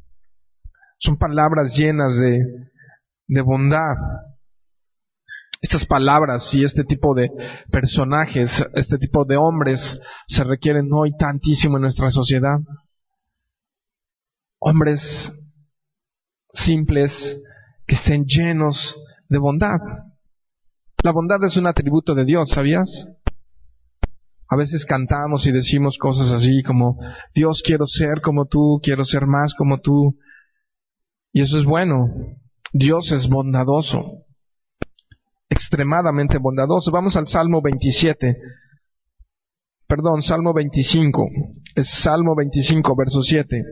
[0.98, 2.40] Son palabras llenas de,
[3.28, 3.96] de bondad.
[5.62, 7.30] Estas palabras y este tipo de
[7.72, 9.80] personajes, este tipo de hombres
[10.28, 12.58] se requieren hoy tantísimo en nuestra sociedad.
[14.60, 15.02] Hombres
[16.54, 17.12] simples
[17.88, 18.76] que estén llenos
[19.30, 19.80] de bondad.
[21.04, 22.90] La bondad es un atributo de Dios, ¿sabías?
[24.48, 26.98] A veces cantamos y decimos cosas así como,
[27.34, 30.16] Dios quiero ser como tú, quiero ser más como tú.
[31.34, 32.08] Y eso es bueno.
[32.72, 34.26] Dios es bondadoso,
[35.50, 36.92] extremadamente bondadoso.
[36.92, 38.36] Vamos al Salmo 27.
[39.88, 41.28] Perdón, Salmo 25.
[41.76, 43.64] Es Salmo 25, verso 7.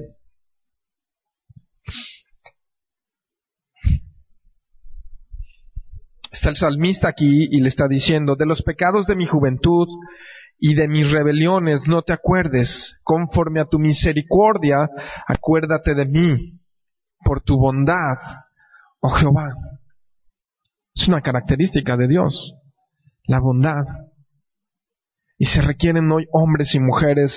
[6.44, 9.88] Está el salmista aquí y le está diciendo, de los pecados de mi juventud
[10.60, 12.68] y de mis rebeliones no te acuerdes,
[13.06, 14.90] conforme a tu misericordia,
[15.26, 16.60] acuérdate de mí,
[17.24, 18.18] por tu bondad,
[19.00, 19.54] oh Jehová.
[20.94, 22.56] Es una característica de Dios,
[23.26, 23.86] la bondad.
[25.38, 27.32] Y se requieren hoy hombres y mujeres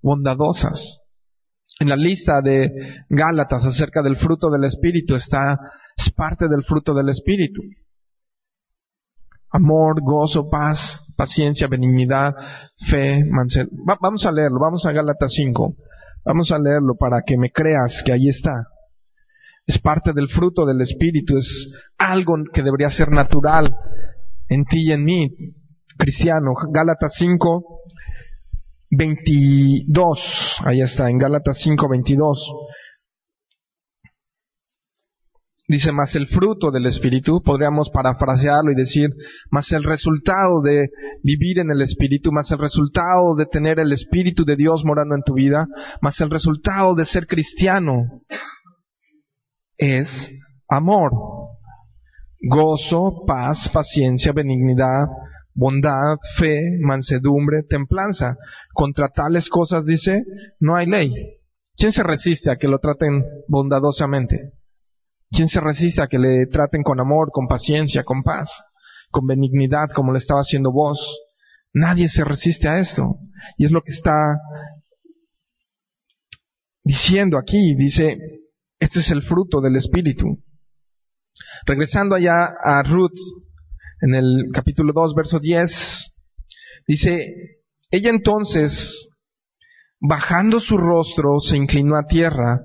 [0.00, 1.02] bondadosas.
[1.80, 2.70] En la lista de
[3.10, 5.58] Gálatas acerca del fruto del Espíritu está,
[5.98, 7.60] es parte del fruto del Espíritu
[9.50, 10.78] amor, gozo, paz,
[11.16, 12.34] paciencia, benignidad,
[12.90, 13.96] fe, mansedumbre.
[14.00, 15.74] vamos a leerlo, vamos a Gálatas 5.
[16.24, 18.66] Vamos a leerlo para que me creas que ahí está.
[19.66, 23.74] Es parte del fruto del Espíritu, es algo que debería ser natural
[24.48, 25.28] en ti y en mí,
[25.96, 26.52] cristiano.
[26.72, 27.64] Gálatas 5,
[28.90, 30.18] 22,
[30.64, 32.52] ahí está, en Gálatas 5, 22.
[35.68, 39.10] Dice, más el fruto del Espíritu, podríamos parafrasearlo y decir,
[39.50, 40.88] más el resultado de
[41.22, 45.22] vivir en el Espíritu, más el resultado de tener el Espíritu de Dios morando en
[45.22, 45.66] tu vida,
[46.00, 48.04] más el resultado de ser cristiano,
[49.76, 50.08] es
[50.70, 51.10] amor,
[52.40, 55.06] gozo, paz, paciencia, benignidad,
[55.54, 58.36] bondad, fe, mansedumbre, templanza.
[58.72, 60.22] Contra tales cosas, dice,
[60.60, 61.12] no hay ley.
[61.76, 64.57] ¿Quién se resiste a que lo traten bondadosamente?
[65.30, 68.48] ¿Quién se resiste a que le traten con amor, con paciencia, con paz,
[69.10, 70.98] con benignidad, como le estaba haciendo vos?
[71.74, 73.16] Nadie se resiste a esto.
[73.56, 74.14] Y es lo que está
[76.82, 77.74] diciendo aquí.
[77.76, 78.16] Dice,
[78.78, 80.42] este es el fruto del Espíritu.
[81.66, 83.18] Regresando allá a Ruth,
[84.00, 85.70] en el capítulo 2, verso 10,
[86.86, 87.58] dice,
[87.90, 88.72] ella entonces,
[90.00, 92.60] bajando su rostro, se inclinó a tierra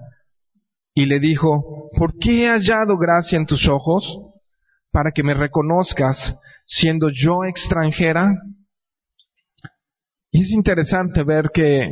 [0.93, 4.03] y le dijo, ¿por qué he hallado gracia en tus ojos
[4.91, 6.17] para que me reconozcas
[6.65, 8.31] siendo yo extranjera?
[10.31, 11.89] Y es interesante ver que,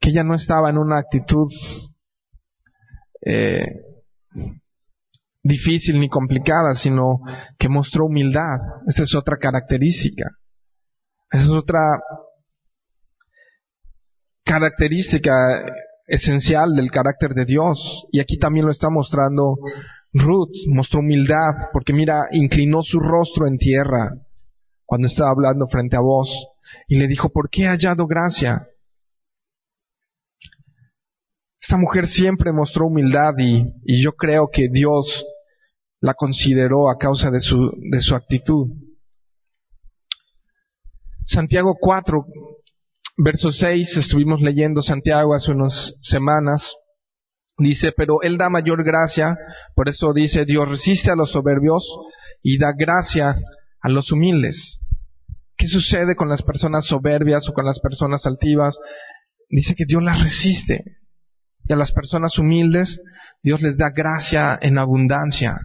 [0.00, 1.48] que ella no estaba en una actitud
[3.24, 3.66] eh,
[5.42, 7.20] difícil ni complicada, sino
[7.58, 8.58] que mostró humildad.
[8.88, 10.30] Esta es otra característica.
[11.30, 11.80] Esa es otra
[14.44, 15.32] característica
[16.06, 17.78] esencial del carácter de Dios.
[18.12, 19.56] Y aquí también lo está mostrando
[20.12, 24.10] Ruth, mostró humildad, porque mira, inclinó su rostro en tierra
[24.86, 26.28] cuando estaba hablando frente a vos
[26.88, 28.66] y le dijo, ¿por qué he hallado gracia?
[31.60, 35.06] Esta mujer siempre mostró humildad y, y yo creo que Dios
[36.00, 38.68] la consideró a causa de su, de su actitud.
[41.24, 42.26] Santiago 4,
[43.16, 46.62] verso 6, estuvimos leyendo Santiago hace unas semanas.
[47.58, 49.36] Dice, pero Él da mayor gracia,
[49.74, 51.84] por eso dice, Dios resiste a los soberbios
[52.42, 53.36] y da gracia
[53.80, 54.80] a los humildes.
[55.56, 58.76] ¿Qué sucede con las personas soberbias o con las personas altivas?
[59.48, 60.82] Dice que Dios las resiste.
[61.66, 63.00] Y a las personas humildes,
[63.42, 65.56] Dios les da gracia en abundancia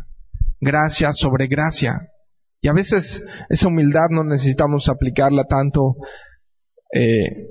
[0.59, 1.99] gracia sobre gracia.
[2.61, 3.03] Y a veces
[3.49, 5.95] esa humildad no necesitamos aplicarla tanto
[6.93, 7.49] eh,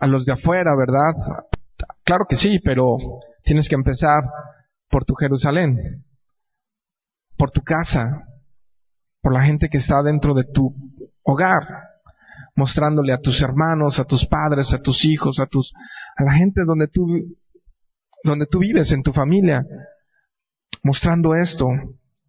[0.00, 1.14] a los de afuera, ¿verdad?
[2.04, 2.96] Claro que sí, pero
[3.42, 4.22] tienes que empezar
[4.88, 6.04] por tu Jerusalén,
[7.36, 8.22] por tu casa,
[9.22, 10.74] por la gente que está dentro de tu
[11.22, 11.62] hogar,
[12.54, 15.72] mostrándole a tus hermanos, a tus padres, a tus hijos, a tus
[16.16, 17.06] a la gente donde tú
[18.22, 19.64] donde tú vives en tu familia,
[20.82, 21.66] mostrando esto,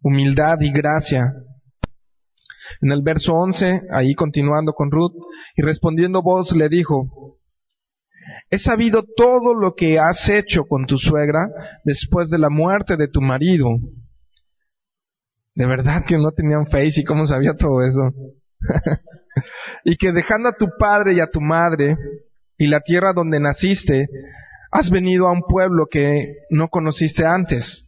[0.02, 1.32] humildad y gracia.
[2.80, 5.14] En el verso 11, ahí continuando con Ruth,
[5.56, 7.36] y respondiendo vos le dijo,
[8.50, 11.48] he sabido todo lo que has hecho con tu suegra
[11.84, 13.68] después de la muerte de tu marido.
[15.54, 18.12] De verdad que no tenían fe y cómo sabía todo eso.
[19.84, 21.96] y que dejando a tu padre y a tu madre
[22.56, 24.06] y la tierra donde naciste,
[24.70, 27.87] has venido a un pueblo que no conociste antes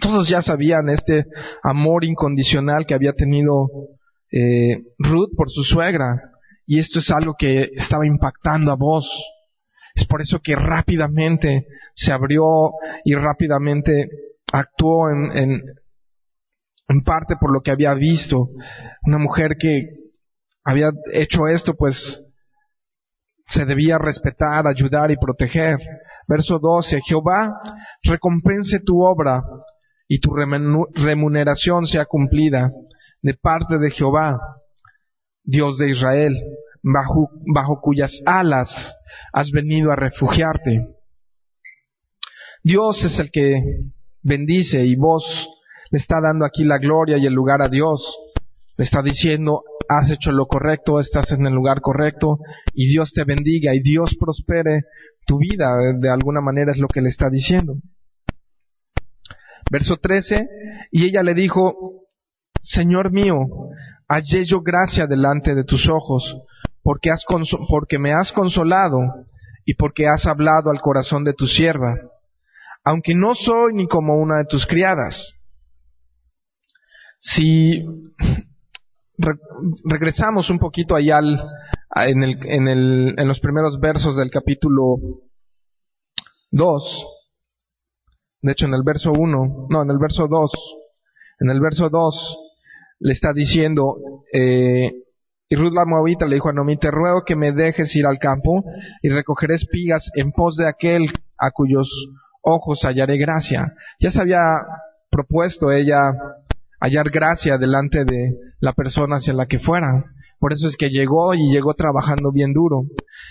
[0.00, 1.24] todos ya sabían este
[1.62, 3.68] amor incondicional que había tenido
[4.32, 6.20] eh, Ruth por su suegra.
[6.66, 9.08] Y esto es algo que estaba impactando a vos.
[9.94, 12.72] Es por eso que rápidamente se abrió
[13.04, 14.08] y rápidamente
[14.52, 15.60] actuó en, en,
[16.88, 18.46] en parte por lo que había visto.
[19.06, 19.82] Una mujer que
[20.64, 21.94] había hecho esto, pues
[23.48, 25.76] se debía respetar, ayudar y proteger.
[26.26, 27.60] Verso 12, Jehová
[28.02, 29.42] recompense tu obra
[30.14, 32.70] y tu remuneración sea cumplida
[33.20, 34.38] de parte de Jehová,
[35.42, 36.40] Dios de Israel,
[36.84, 38.68] bajo, bajo cuyas alas
[39.32, 40.86] has venido a refugiarte.
[42.62, 43.60] Dios es el que
[44.22, 45.24] bendice y vos
[45.90, 48.00] le está dando aquí la gloria y el lugar a Dios.
[48.76, 52.38] Le está diciendo, has hecho lo correcto, estás en el lugar correcto
[52.72, 54.82] y Dios te bendiga y Dios prospere
[55.26, 55.74] tu vida.
[55.98, 57.74] De alguna manera es lo que le está diciendo.
[59.70, 60.46] Verso 13,
[60.92, 61.74] y ella le dijo,
[62.62, 63.36] Señor mío,
[64.08, 66.22] hallé yo gracia delante de tus ojos,
[66.82, 67.24] porque, has
[67.98, 68.98] me has consolado
[69.64, 71.94] y porque has hablado al corazón de tu sierva,
[72.84, 75.16] aunque no soy ni como una de tus criadas.
[77.20, 77.84] Si
[79.84, 84.96] regresamos un poquito allá en, el, en, el, en los primeros versos del capítulo
[86.50, 87.06] 2,
[88.44, 90.52] De hecho, en el verso 1, no, en el verso 2,
[91.40, 92.38] en el verso 2
[93.00, 93.96] le está diciendo,
[94.34, 94.92] eh,
[95.48, 98.18] y Ruth la Moabita le dijo a Noemí, te ruego que me dejes ir al
[98.18, 98.62] campo
[99.00, 101.88] y recogeré espigas en pos de aquel a cuyos
[102.42, 103.72] ojos hallaré gracia.
[103.98, 104.42] Ya se había
[105.10, 106.12] propuesto ella
[106.80, 110.04] hallar gracia delante de la persona hacia la que fuera.
[110.38, 112.82] Por eso es que llegó y llegó trabajando bien duro.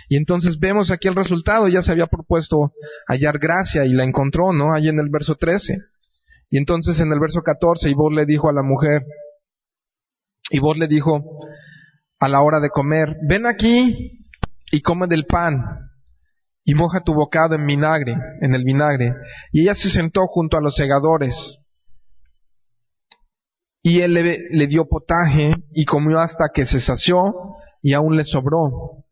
[0.09, 1.67] Y entonces vemos aquí el resultado.
[1.67, 2.71] Ya se había propuesto
[3.07, 4.73] hallar gracia y la encontró, ¿no?
[4.73, 5.77] Ahí en el verso 13.
[6.49, 9.01] Y entonces en el verso 14, y vos le dijo a la mujer,
[10.51, 11.19] y vos le dijo
[12.19, 14.19] a la hora de comer, ven aquí
[14.71, 15.63] y come del pan
[16.63, 19.13] y moja tu bocado en vinagre, en el vinagre.
[19.51, 21.35] Y ella se sentó junto a los segadores
[23.83, 27.33] y él le, dio potaje y comió hasta que se sació
[27.81, 29.03] y aún le sobró.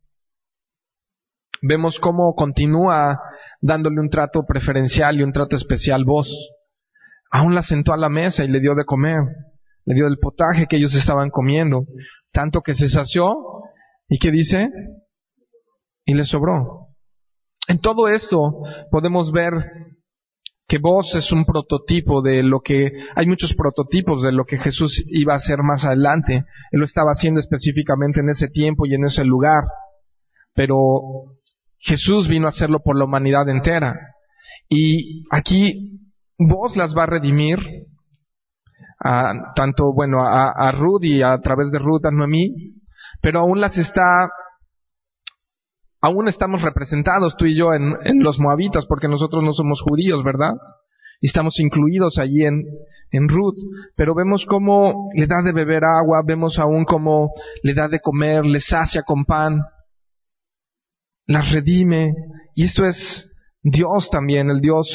[1.62, 3.20] Vemos cómo continúa
[3.60, 6.32] dándole un trato preferencial y un trato especial vos.
[7.30, 9.20] Aún la sentó a la mesa y le dio de comer,
[9.86, 11.84] le dio del potaje que ellos estaban comiendo,
[12.32, 13.36] tanto que se sació
[14.08, 14.70] y que dice,
[16.06, 16.88] y le sobró.
[17.68, 18.54] En todo esto
[18.90, 19.54] podemos ver
[20.72, 25.04] que vos es un prototipo de lo que, hay muchos prototipos de lo que Jesús
[25.08, 26.46] iba a hacer más adelante.
[26.72, 29.66] Él lo estaba haciendo específicamente en ese tiempo y en ese lugar.
[30.54, 30.78] Pero
[31.78, 34.00] Jesús vino a hacerlo por la humanidad entera.
[34.70, 36.00] Y aquí
[36.40, 37.60] vos las va a redimir,
[39.04, 42.78] a, tanto, bueno, a, a Ruth y a través de Ruth a Noemí,
[43.22, 44.30] pero aún las está
[46.02, 50.54] aún estamos representados tú y yo en, los moabitas porque nosotros no somos judíos, ¿verdad?
[51.22, 52.64] Y estamos incluidos allí en,
[53.12, 53.58] en Ruth,
[53.96, 57.32] pero vemos cómo le da de beber agua, vemos aún cómo
[57.62, 59.62] le da de comer, le sacia con pan,
[61.28, 62.14] las redime,
[62.56, 62.98] y esto es
[63.62, 64.88] Dios también, el Dios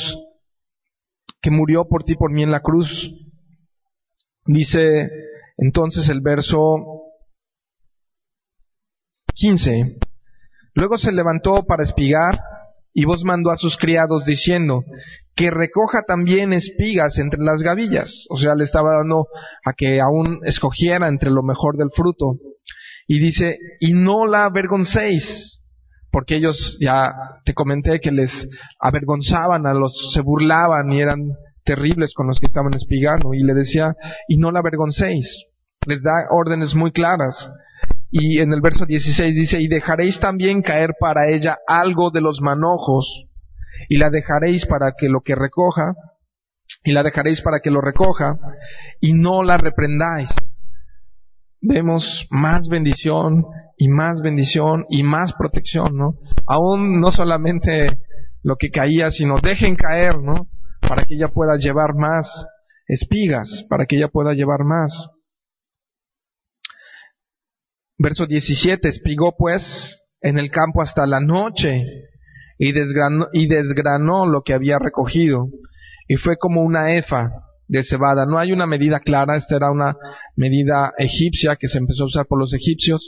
[1.40, 2.88] que murió por ti, por mí en la cruz.
[4.46, 5.09] Dice
[5.57, 6.59] entonces el verso
[9.34, 9.98] 15,
[10.77, 12.39] Luego se levantó para espigar,
[12.93, 14.83] y vos mandó a sus criados diciendo,
[15.35, 18.11] que recoja también espigas entre las gavillas.
[18.31, 19.27] O sea, le estaba dando
[19.66, 22.37] a que aún escogiera entre lo mejor del fruto.
[23.07, 25.61] Y dice, y no la avergoncéis,
[26.11, 27.12] porque ellos ya
[27.45, 28.31] te comenté que les
[28.81, 31.20] avergonzaban a los, se burlaban y eran
[31.64, 33.35] terribles con los que estaban espigando.
[33.35, 33.95] Y le decía,
[34.27, 35.27] y no la avergoncéis.
[35.87, 37.51] Les da órdenes muy claras.
[38.11, 42.40] Y en el verso 16 dice, y dejaréis también caer para ella algo de los
[42.40, 43.26] manojos,
[43.88, 45.94] y la dejaréis para que lo que recoja,
[46.84, 48.36] y la dejaréis para que lo recoja,
[49.00, 50.30] y no la reprendáis.
[51.61, 53.44] Vemos más bendición
[53.76, 56.14] y más bendición y más protección, ¿no?
[56.46, 57.98] Aún no solamente
[58.42, 60.46] lo que caía, sino dejen caer, ¿no?
[60.80, 62.28] Para que ella pueda llevar más
[62.86, 64.92] espigas, para que ella pueda llevar más.
[67.99, 69.62] Verso 17, espigó pues
[70.20, 71.84] en el campo hasta la noche
[72.59, 75.49] y desgranó, y desgranó lo que había recogido
[76.09, 77.30] y fue como una efa
[77.68, 78.26] de cebada.
[78.26, 79.97] No hay una medida clara, esta era una
[80.36, 83.01] medida egipcia que se empezó a usar por los egipcios,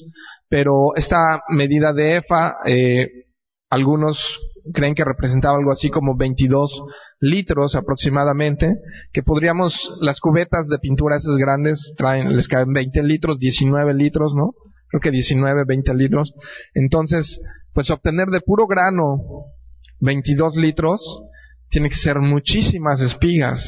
[0.49, 3.09] pero esta medida de efa, eh,
[3.71, 4.19] algunos
[4.73, 6.71] creen que representaba algo así como 22
[7.21, 8.75] litros aproximadamente,
[9.13, 14.35] que podríamos, las cubetas de pintura esas grandes traen, les caen 20 litros, 19 litros,
[14.35, 14.53] ¿no?
[14.91, 16.33] Creo que 19, 20 litros.
[16.75, 17.41] Entonces,
[17.73, 19.19] pues obtener de puro grano
[20.01, 21.01] 22 litros
[21.69, 23.61] tiene que ser muchísimas espigas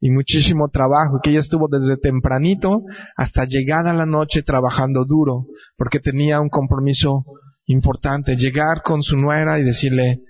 [0.00, 2.82] y muchísimo trabajo, que ella estuvo desde tempranito
[3.16, 5.46] hasta llegada la noche trabajando duro,
[5.76, 7.24] porque tenía un compromiso
[7.66, 10.20] importante, llegar con su nuera y decirle,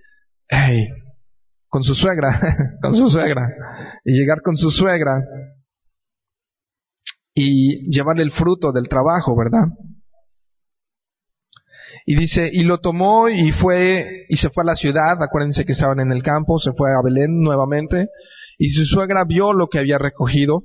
[0.49, 0.87] hey,
[1.69, 2.41] con su suegra,
[2.83, 3.49] con su suegra,
[4.05, 5.21] y llegar con su suegra
[7.35, 9.67] y llevarle el fruto del trabajo, ¿verdad?
[12.07, 15.73] Y dice, y lo tomó y fue, y se fue a la ciudad, acuérdense que
[15.73, 18.09] estaban en el campo, se fue a Belén nuevamente,
[18.59, 20.63] y su suegra vio lo que había recogido,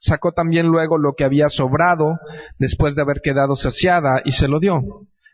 [0.00, 2.18] sacó también luego lo que había sobrado
[2.58, 4.80] después de haber quedado saciada y se lo dio.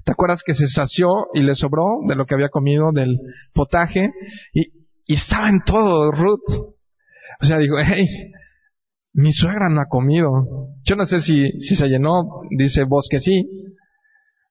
[0.05, 3.19] ¿Te acuerdas que se sació y le sobró de lo que había comido del
[3.53, 4.11] potaje?
[4.55, 6.75] Y, estaba en todo Ruth.
[7.41, 8.07] O sea, digo, hey,
[9.15, 10.31] mi suegra no ha comido.
[10.85, 13.49] Yo no sé si, si se llenó, dice vos que sí,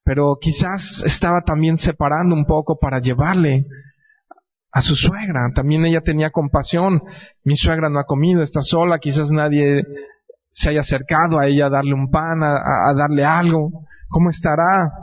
[0.08, 3.66] pero quizás estaba también separando un poco para llevarle
[4.72, 5.52] a su suegra.
[5.54, 7.02] También ella tenía compasión.
[7.44, 9.84] Mi suegra no ha comido, está sola, quizás nadie
[10.54, 13.84] se haya acercado a ella a darle un pan, a, darle algo.
[14.08, 14.94] ¿Cómo estará?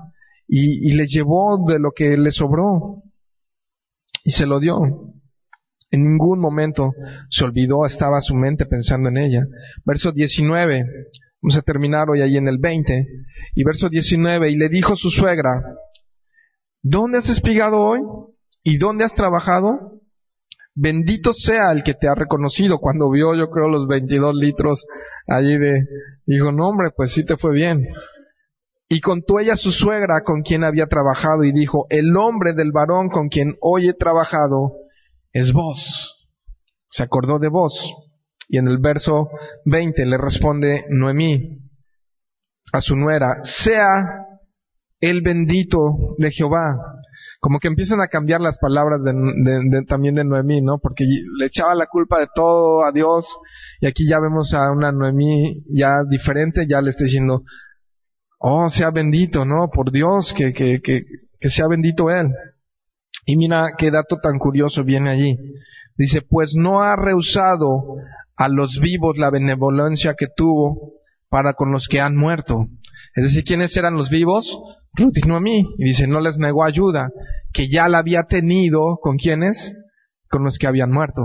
[0.49, 3.03] Y, y le llevó de lo que le sobró
[4.25, 4.79] y se lo dio.
[5.91, 6.93] En ningún momento
[7.29, 9.43] se olvidó, estaba su mente pensando en ella.
[9.85, 10.83] Verso 19,
[11.45, 13.07] vamos a terminar hoy ahí en el 20,
[13.55, 15.63] y verso 19, y le dijo su suegra,
[16.83, 18.01] ¿dónde has espigado hoy?
[18.63, 20.01] ¿Y dónde has trabajado?
[20.75, 22.79] Bendito sea el que te ha reconocido.
[22.79, 24.83] Cuando vio, yo creo, los 22 litros
[25.29, 25.83] allí de,
[26.25, 27.87] dijo, no hombre, pues sí te fue bien.
[28.89, 33.11] Y contó ella su suegra con quien había trabajado y dijo, el nombre del varón
[33.11, 34.73] con quien hoy he trabajado
[35.35, 35.79] es vos.
[36.89, 37.73] Se acordó de vos.
[38.49, 39.29] Y en el verso
[39.65, 41.59] 20 le responde Noemí
[42.73, 43.29] a su nuera,
[43.65, 44.25] sea
[45.01, 45.79] el bendito
[46.19, 46.77] de Jehová,
[47.41, 50.79] como que empiezan a cambiar las palabras de, también de Noemí, ¿no?
[50.79, 53.27] Porque le echaba la culpa de todo a Dios
[53.81, 57.43] y aquí ya vemos a una Noemí ya diferente, ya le está diciendo,
[58.39, 59.69] oh, sea bendito, ¿no?
[59.71, 61.03] Por Dios, que, que, que,
[61.39, 62.29] que sea bendito Él.
[63.27, 65.37] Y mira qué dato tan curioso viene allí.
[65.97, 67.97] Dice, pues no ha rehusado
[68.37, 70.95] a los vivos la benevolencia que tuvo
[71.29, 72.67] para con los que han muerto.
[73.15, 74.47] Es decir, ¿quiénes eran los vivos?
[74.97, 75.75] Ruth y Noemí.
[75.79, 77.11] Y dice, no les negó ayuda,
[77.53, 79.57] que ya la había tenido con quienes?
[80.31, 81.23] Con los que habían muerto.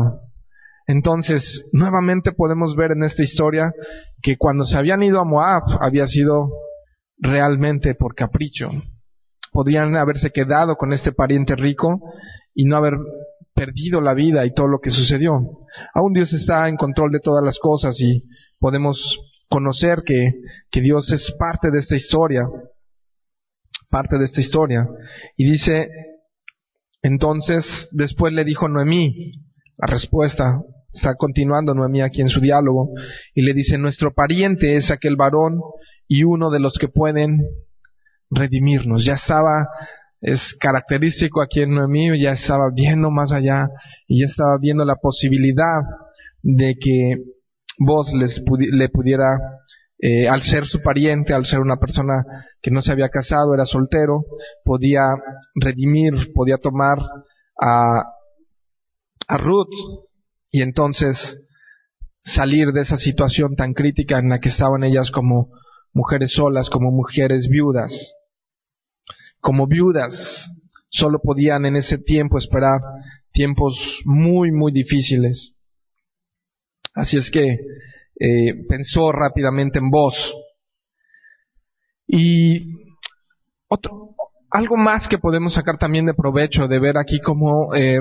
[0.88, 3.72] Entonces, nuevamente podemos ver en esta historia
[4.24, 6.49] que cuando se habían ido a Moab había sido
[7.20, 8.72] realmente por capricho.
[9.51, 11.99] Podían haberse quedado con este pariente rico
[12.55, 12.93] y no haber
[13.60, 15.34] perdido la vida y todo lo que sucedió.
[15.93, 18.24] Aún Dios está en control de todas las cosas y
[18.57, 18.97] podemos
[19.49, 20.32] conocer que,
[20.80, 22.43] Dios es parte de esta historia,
[23.89, 24.88] parte de esta historia.
[25.36, 25.89] Y dice,
[27.01, 29.34] entonces después le dijo Noemí,
[29.78, 30.62] la respuesta,
[30.93, 32.91] está continuando Noemí aquí en su diálogo,
[33.36, 35.60] y le dice, nuestro pariente es aquel varón
[36.07, 37.41] y uno de los que pueden
[38.30, 39.03] redimirnos.
[39.03, 39.68] Ya estaba,
[40.22, 43.67] es característico aquí en Noemí, ya estaba viendo más allá
[44.07, 45.82] y ya estaba viendo la posibilidad
[46.41, 47.15] de que
[47.80, 48.41] vos les
[48.72, 49.38] le pudiera,
[49.97, 52.24] eh, al ser su pariente, al ser una persona
[52.61, 54.24] que no se había casado, era soltero,
[54.63, 55.01] podía
[55.55, 56.99] redimir, podía tomar
[57.61, 58.03] a,
[59.28, 59.74] a Ruth
[60.51, 61.17] y entonces
[62.24, 65.47] salir de esa situación tan crítica en la que estaban ellas como
[65.93, 67.91] mujeres solas, como mujeres viudas.
[69.41, 70.13] Como viudas,
[70.89, 72.81] solo podían en ese tiempo esperar
[73.31, 73.75] tiempos
[74.05, 75.53] muy, muy difíciles.
[76.93, 77.57] Así es que
[78.19, 80.13] eh, pensó rápidamente en vos.
[82.07, 82.73] Y
[83.67, 84.15] otro,
[84.51, 87.99] algo más que podemos sacar también de provecho de ver aquí cómo eh,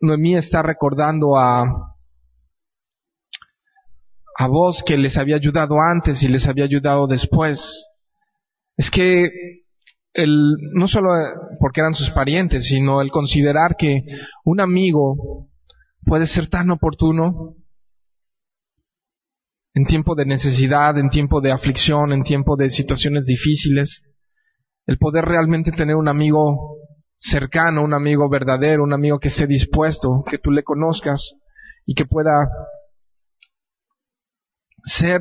[0.00, 1.64] Noemí está recordando a,
[4.38, 7.60] a vos que les había ayudado antes y les había ayudado después.
[8.76, 9.63] Es que
[10.14, 11.10] el, no solo
[11.60, 14.02] porque eran sus parientes, sino el considerar que
[14.44, 15.48] un amigo
[16.04, 17.54] puede ser tan oportuno
[19.74, 24.02] en tiempo de necesidad, en tiempo de aflicción, en tiempo de situaciones difíciles,
[24.86, 26.76] el poder realmente tener un amigo
[27.18, 31.20] cercano, un amigo verdadero, un amigo que esté dispuesto, que tú le conozcas
[31.86, 32.32] y que pueda
[34.84, 35.20] ser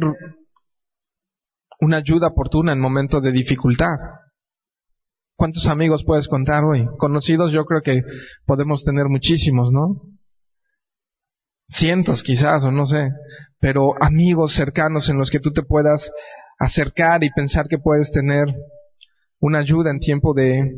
[1.79, 3.95] una ayuda oportuna en momentos de dificultad.
[5.35, 6.87] ¿Cuántos amigos puedes contar hoy?
[6.97, 8.01] Conocidos yo creo que
[8.45, 10.01] podemos tener muchísimos, ¿no?
[11.69, 13.09] Cientos quizás, o no sé
[13.63, 16.01] pero amigos cercanos en los que tú te puedas
[16.59, 18.45] acercar y pensar que puedes tener
[19.39, 20.69] una ayuda en tiempo de,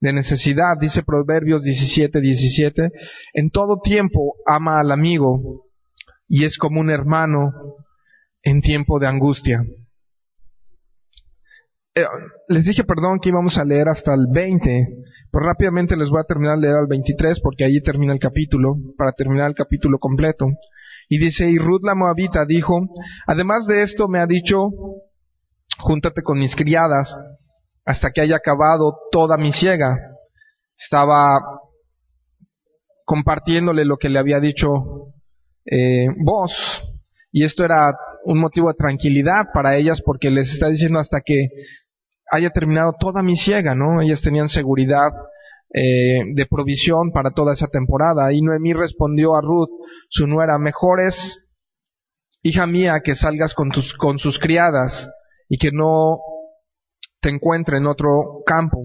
[0.00, 0.78] necesidad.
[0.80, 2.88] Dice Proverbios 17, 17,
[3.34, 5.66] en todo tiempo ama al amigo
[6.26, 7.52] y es como un hermano
[8.42, 9.62] en tiempo de angustia.
[11.96, 12.04] Eh,
[12.48, 14.88] les dije, perdón, que íbamos a leer hasta el 20,
[15.30, 18.74] pero rápidamente les voy a terminar de leer al 23 porque allí termina el capítulo,
[18.98, 20.46] para terminar el capítulo completo.
[21.08, 22.80] Y dice, y Ruth la Moabita dijo,
[23.26, 24.70] además de esto me ha dicho,
[25.78, 27.14] júntate con mis criadas
[27.84, 29.96] hasta que haya acabado toda mi ciega.
[30.76, 31.38] Estaba
[33.04, 34.68] compartiéndole lo que le había dicho
[35.66, 36.52] eh, vos.
[37.30, 41.48] Y esto era un motivo de tranquilidad para ellas porque les está diciendo hasta que
[42.30, 44.00] haya terminado toda mi ciega, ¿no?
[44.00, 45.10] Ellas tenían seguridad
[45.72, 48.32] eh, de provisión para toda esa temporada.
[48.32, 49.70] Y Noemí respondió a Ruth,
[50.08, 51.14] su nuera, mejor es,
[52.42, 55.10] hija mía, que salgas con, tus, con sus criadas
[55.48, 56.18] y que no
[57.20, 58.84] te encuentre en otro campo.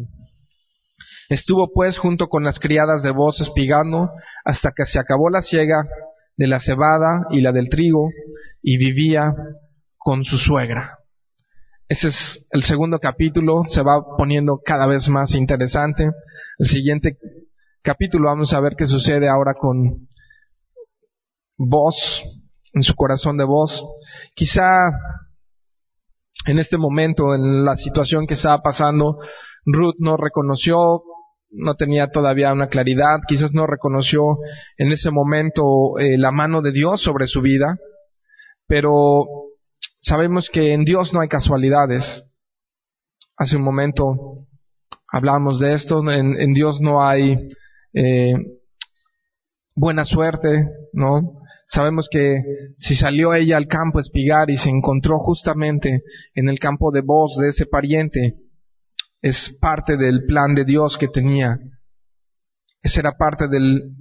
[1.29, 4.09] Estuvo pues junto con las criadas de voz espigando
[4.43, 5.83] hasta que se acabó la siega
[6.37, 8.09] de la cebada y la del trigo
[8.63, 9.33] y vivía
[9.97, 10.98] con su suegra.
[11.89, 16.11] Ese es el segundo capítulo, se va poniendo cada vez más interesante
[16.59, 17.17] el siguiente
[17.81, 20.07] capítulo vamos a ver qué sucede ahora con,
[21.57, 21.95] voz,
[22.73, 23.71] en su corazón de voz.
[24.35, 24.91] Quizá
[26.45, 29.17] en este momento, en la situación que estaba pasando,
[29.65, 31.01] Ruth no reconoció,
[31.51, 34.21] no tenía todavía una claridad, quizás no reconoció
[34.77, 37.77] en ese momento eh, la mano de Dios sobre su vida,
[38.67, 39.23] pero
[40.01, 42.03] sabemos que en Dios no hay casualidades.
[43.37, 44.47] Hace un momento
[45.11, 47.49] hablamos de esto, en, Dios no hay
[47.93, 48.33] eh,
[49.75, 51.39] buena suerte, ¿no?
[51.69, 52.41] Sabemos que
[52.79, 56.01] si salió ella al campo a espigar y se encontró justamente
[56.33, 58.35] en el campo de voz de ese pariente,
[59.21, 61.59] es parte del plan de Dios que tenía.
[62.81, 63.93] Esa era parte del,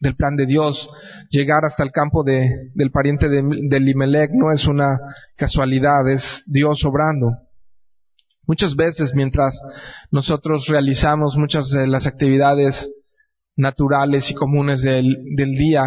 [0.00, 0.88] del plan de Dios.
[1.30, 4.98] Llegar hasta el campo de, del pariente de, de Limelec no es una
[5.36, 7.30] casualidad, es Dios obrando.
[8.46, 9.54] Muchas veces mientras
[10.10, 12.74] nosotros realizamos muchas de las actividades
[13.56, 15.82] naturales y comunes del, del día,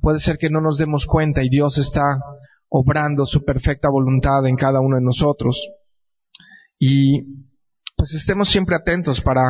[0.00, 2.18] puede ser que no nos demos cuenta y Dios está
[2.70, 5.56] obrando su perfecta voluntad en cada uno de nosotros.
[6.78, 7.22] Y
[7.96, 9.42] pues estemos siempre atentos para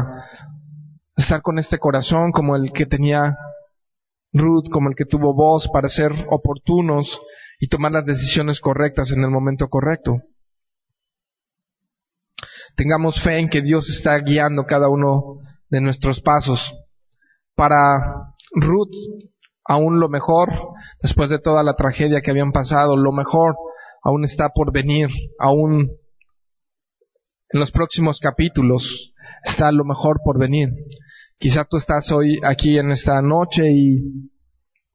[1.16, 3.36] estar con este corazón como el que tenía
[4.38, 7.06] Ruth, como el que tuvo voz para ser oportunos
[7.60, 10.16] y tomar las decisiones correctas en el momento correcto.
[12.76, 16.60] Tengamos fe en que Dios está guiando cada uno de nuestros pasos
[17.54, 17.74] para
[18.54, 18.94] Ruth
[19.68, 20.48] aún lo mejor,
[21.02, 23.54] después de toda la tragedia que habían pasado, lo mejor
[24.02, 25.08] aún está por venir,
[25.38, 25.90] aún
[27.50, 28.82] en los próximos capítulos
[29.44, 30.70] está lo mejor por venir.
[31.40, 34.28] Quizá tú estás hoy aquí en esta noche y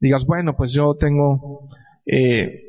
[0.01, 1.69] digas, bueno, pues yo tengo
[2.05, 2.63] eh,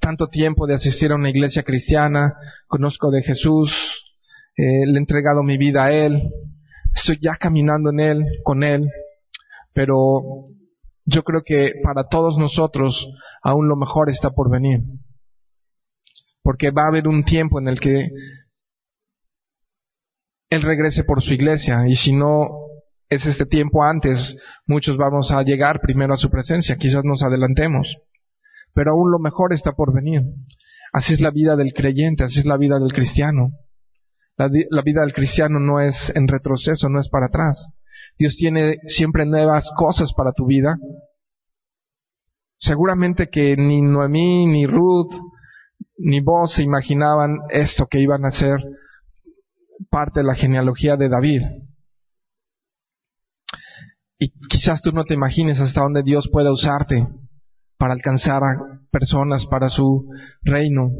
[0.00, 2.34] tanto tiempo de asistir a una iglesia cristiana,
[2.66, 3.70] conozco de Jesús,
[4.56, 6.20] eh, le he entregado mi vida a Él,
[6.92, 8.88] estoy ya caminando en Él, con Él,
[9.72, 10.48] pero
[11.04, 12.96] yo creo que para todos nosotros
[13.44, 14.80] aún lo mejor está por venir.
[16.42, 18.08] Porque va a haber un tiempo en el que
[20.50, 22.67] Él regrese por su iglesia y si no
[23.08, 24.18] es este tiempo antes,
[24.66, 27.96] muchos vamos a llegar primero a su presencia, quizás nos adelantemos,
[28.74, 30.22] pero aún lo mejor está por venir.
[30.92, 33.50] Así es la vida del creyente, así es la vida del cristiano.
[34.36, 34.48] La,
[34.82, 37.58] vida del cristiano no es en retroceso, no es para atrás.
[38.18, 40.76] Dios tiene siempre nuevas cosas para tu vida.
[42.56, 45.12] Seguramente que ni Noemí, ni Ruth,
[45.96, 48.58] ni vos se imaginaban esto que iban a ser
[49.90, 51.42] parte de la genealogía de David.
[54.18, 57.06] Y quizás tú no te imagines hasta dónde Dios pueda usarte
[57.78, 60.10] para alcanzar a personas para su
[60.42, 60.90] reino.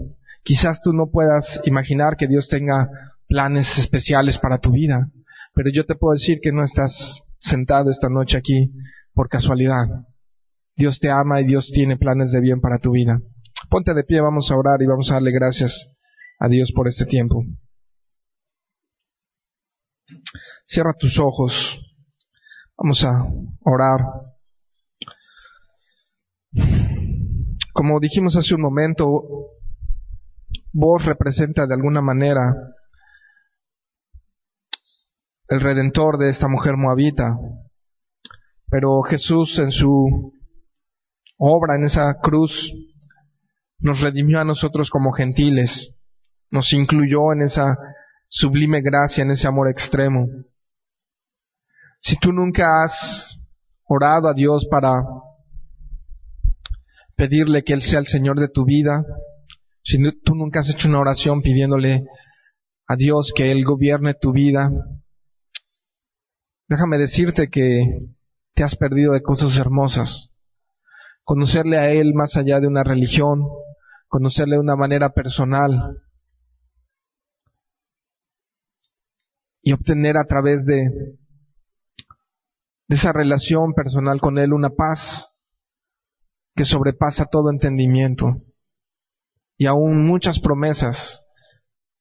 [0.44, 2.88] Quizás tú no puedas imaginar que Dios tenga
[3.26, 5.10] planes especiales para tu vida.
[5.52, 6.92] Pero yo te puedo decir que no estás
[7.40, 8.70] sentado esta noche aquí
[9.12, 9.86] por casualidad.
[10.76, 13.18] Dios te ama y Dios tiene planes de bien para tu vida.
[13.68, 15.72] Ponte de pie, vamos a orar y vamos a darle gracias
[16.38, 17.42] a Dios por este tiempo.
[20.68, 21.52] Cierra tus ojos.
[22.80, 23.24] Vamos a
[23.64, 23.98] orar.
[27.72, 29.04] Como dijimos hace un momento,
[30.72, 32.54] vos representa de alguna manera
[35.48, 37.36] el redentor de esta mujer moabita.
[38.70, 40.32] Pero Jesús en su
[41.36, 42.52] obra, en esa cruz,
[43.80, 45.96] nos redimió a nosotros como gentiles,
[46.52, 47.76] nos incluyó en esa
[48.28, 50.28] sublime gracia, en ese amor extremo.
[52.00, 52.92] Si tú nunca has
[53.84, 55.02] orado a Dios para
[57.16, 59.04] pedirle que Él sea el Señor de tu vida,
[59.84, 62.04] si tú nunca has hecho una oración pidiéndole
[62.86, 64.70] a Dios que Él gobierne tu vida,
[66.68, 67.82] Déjame decirte que
[68.54, 70.28] te has perdido de cosas hermosas.
[71.24, 73.42] Conocerle a Él más allá de una religión,
[74.06, 75.96] conocerle de una manera personal
[79.62, 80.90] y obtener a través de,
[82.88, 84.98] de esa relación personal con Él una paz
[86.56, 88.42] que sobrepasa todo entendimiento
[89.56, 90.96] y aún muchas promesas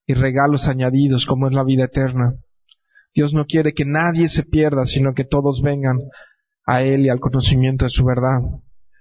[0.06, 2.34] y regalos añadidos como es la vida eterna.
[3.14, 5.98] Dios no quiere que nadie se pierda, sino que todos vengan
[6.66, 8.40] a Él y al conocimiento de su verdad.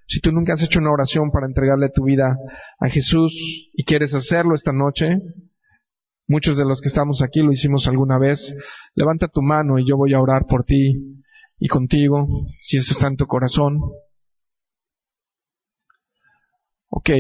[0.09, 2.37] Si tú nunca has hecho una oración para entregarle tu vida
[2.81, 3.33] a Jesús
[3.73, 5.19] y quieres hacerlo esta noche,
[6.29, 8.41] muchos de los que estamos aquí lo hicimos alguna vez,
[8.95, 11.23] levanta tu mano y yo voy a orar por ti
[11.59, 12.27] y contigo,
[12.61, 13.79] si en tu corazón.
[16.89, 17.11] Ok,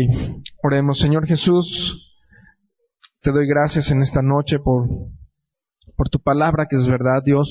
[0.62, 0.98] oremos.
[0.98, 1.66] Señor Jesús,
[3.20, 4.88] te doy gracias en esta noche por
[5.96, 7.48] por tu palabra que es verdad, Dios,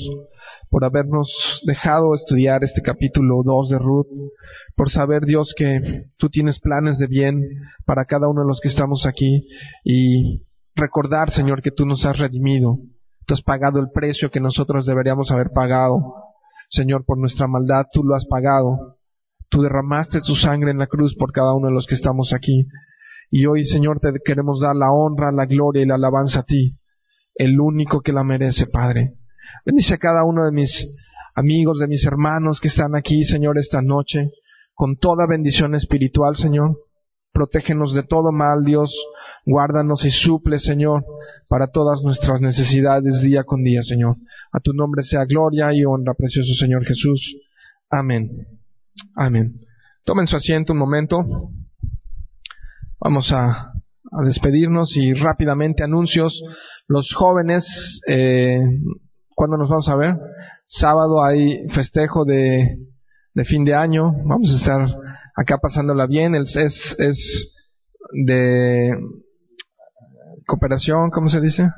[0.70, 1.28] por habernos
[1.66, 4.08] dejado estudiar este capítulo 2 de Ruth,
[4.76, 7.42] por saber, Dios, que tú tienes planes de bien
[7.86, 9.48] para cada uno de los que estamos aquí
[9.84, 10.44] y
[10.76, 12.78] recordar, Señor, que tú nos has redimido,
[13.26, 16.25] tú has pagado el precio que nosotros deberíamos haber pagado.
[16.76, 18.98] Señor, por nuestra maldad tú lo has pagado.
[19.50, 22.68] Tú derramaste tu sangre en la cruz por cada uno de los que estamos aquí.
[23.32, 26.78] Y hoy, Señor, te queremos dar la honra, la gloria y la alabanza a ti,
[27.36, 29.14] el único que la merece, Padre.
[29.66, 30.72] Bendice a cada uno de mis
[31.36, 34.32] amigos, de mis hermanos que están aquí, Señor, esta noche,
[34.74, 36.78] con toda bendición espiritual, Señor.
[37.36, 38.96] Protégenos de todo mal, Dios.
[39.46, 41.04] Guárdanos y suple, Señor,
[41.50, 44.16] para todas nuestras necesidades día con día, Señor.
[44.54, 47.36] A tu nombre sea gloria y honra, precioso Señor Jesús.
[47.90, 48.30] Amén.
[49.18, 49.60] Amén.
[50.06, 51.26] Tomen su asiento un momento.
[53.02, 53.74] Vamos a,
[54.24, 56.42] despedirnos y rápidamente anuncios.
[56.88, 57.66] Los jóvenes,
[58.08, 58.62] eh,
[59.36, 60.16] ¿cuándo nos vamos a ver?
[60.68, 62.78] Sábado hay festejo de,
[63.34, 64.14] de fin de año.
[64.24, 65.05] Vamos a estar
[65.36, 66.36] acá pasándola bien.
[66.36, 67.56] Es, es, es
[68.26, 68.98] de
[70.46, 71.70] cooperación, ¿cómo se dice?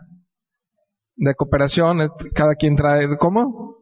[1.15, 3.77] De cooperación, cada quien trae, ¿cómo?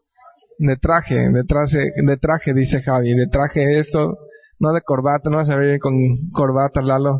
[0.58, 4.16] De traje, de traje, de traje, dice Javi, de traje esto,
[4.60, 5.94] no de corbata, no vas a ver con
[6.32, 7.20] corbata, Lalo,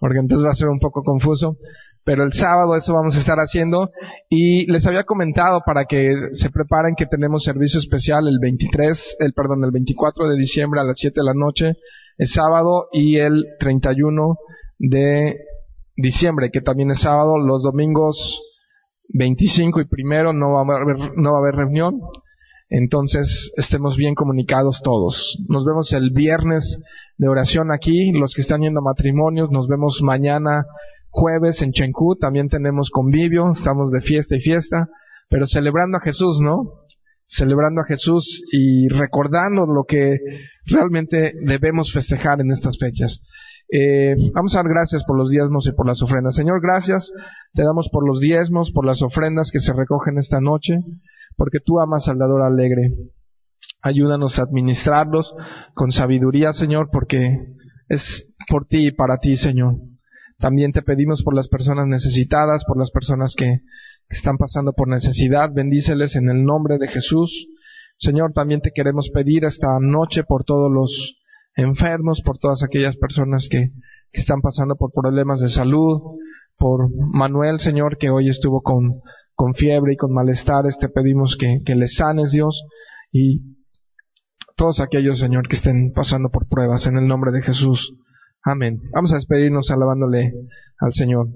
[0.00, 1.56] porque entonces va a ser un poco confuso.
[2.04, 3.90] Pero el sábado eso vamos a estar haciendo
[4.28, 9.32] y les había comentado para que se preparen que tenemos servicio especial el 23, el
[9.32, 11.72] perdón, el 24 de diciembre a las 7 de la noche,
[12.18, 14.36] el sábado y el 31
[14.78, 15.36] de
[15.96, 18.16] diciembre, que también es sábado, los domingos
[19.08, 22.00] 25 y primero no va a haber, no va a haber reunión,
[22.68, 23.26] entonces
[23.56, 25.36] estemos bien comunicados todos.
[25.48, 26.64] Nos vemos el viernes
[27.18, 30.64] de oración aquí, los que están yendo a matrimonios, nos vemos mañana
[31.14, 34.88] jueves en Chencú, también tenemos convivio, estamos de fiesta y fiesta,
[35.28, 36.64] pero celebrando a Jesús, ¿no?
[37.26, 40.16] Celebrando a Jesús y recordando lo que
[40.66, 43.20] realmente debemos festejar en estas fechas.
[43.72, 46.34] Eh, vamos a dar gracias por los diezmos y por las ofrendas.
[46.34, 47.10] Señor, gracias.
[47.54, 50.74] Te damos por los diezmos, por las ofrendas que se recogen esta noche
[51.36, 52.90] porque tú amas al dador alegre.
[53.82, 55.34] Ayúdanos a administrarlos
[55.74, 57.36] con sabiduría, Señor, porque
[57.88, 58.02] es
[58.48, 59.74] por ti y para ti, Señor.
[60.44, 63.60] También te pedimos por las personas necesitadas, por las personas que,
[64.10, 65.48] están pasando por necesidad.
[65.50, 67.30] Bendíceles en el nombre de Jesús.
[67.98, 70.90] Señor, también te queremos pedir esta noche por todos los
[71.56, 73.70] enfermos, por todas aquellas personas que,
[74.12, 76.18] están pasando por problemas de salud,
[76.58, 79.00] por Manuel, Señor, que hoy estuvo con,
[79.54, 82.54] fiebre y con malestares, te pedimos que, que les sanes, Dios,
[83.10, 83.40] y
[84.56, 87.94] todos aquellos, Señor, que estén pasando por pruebas, en el nombre de Jesús.
[88.44, 88.78] Amén.
[88.92, 90.34] Vamos a despedirnos alabándole
[90.78, 91.28] al Señor.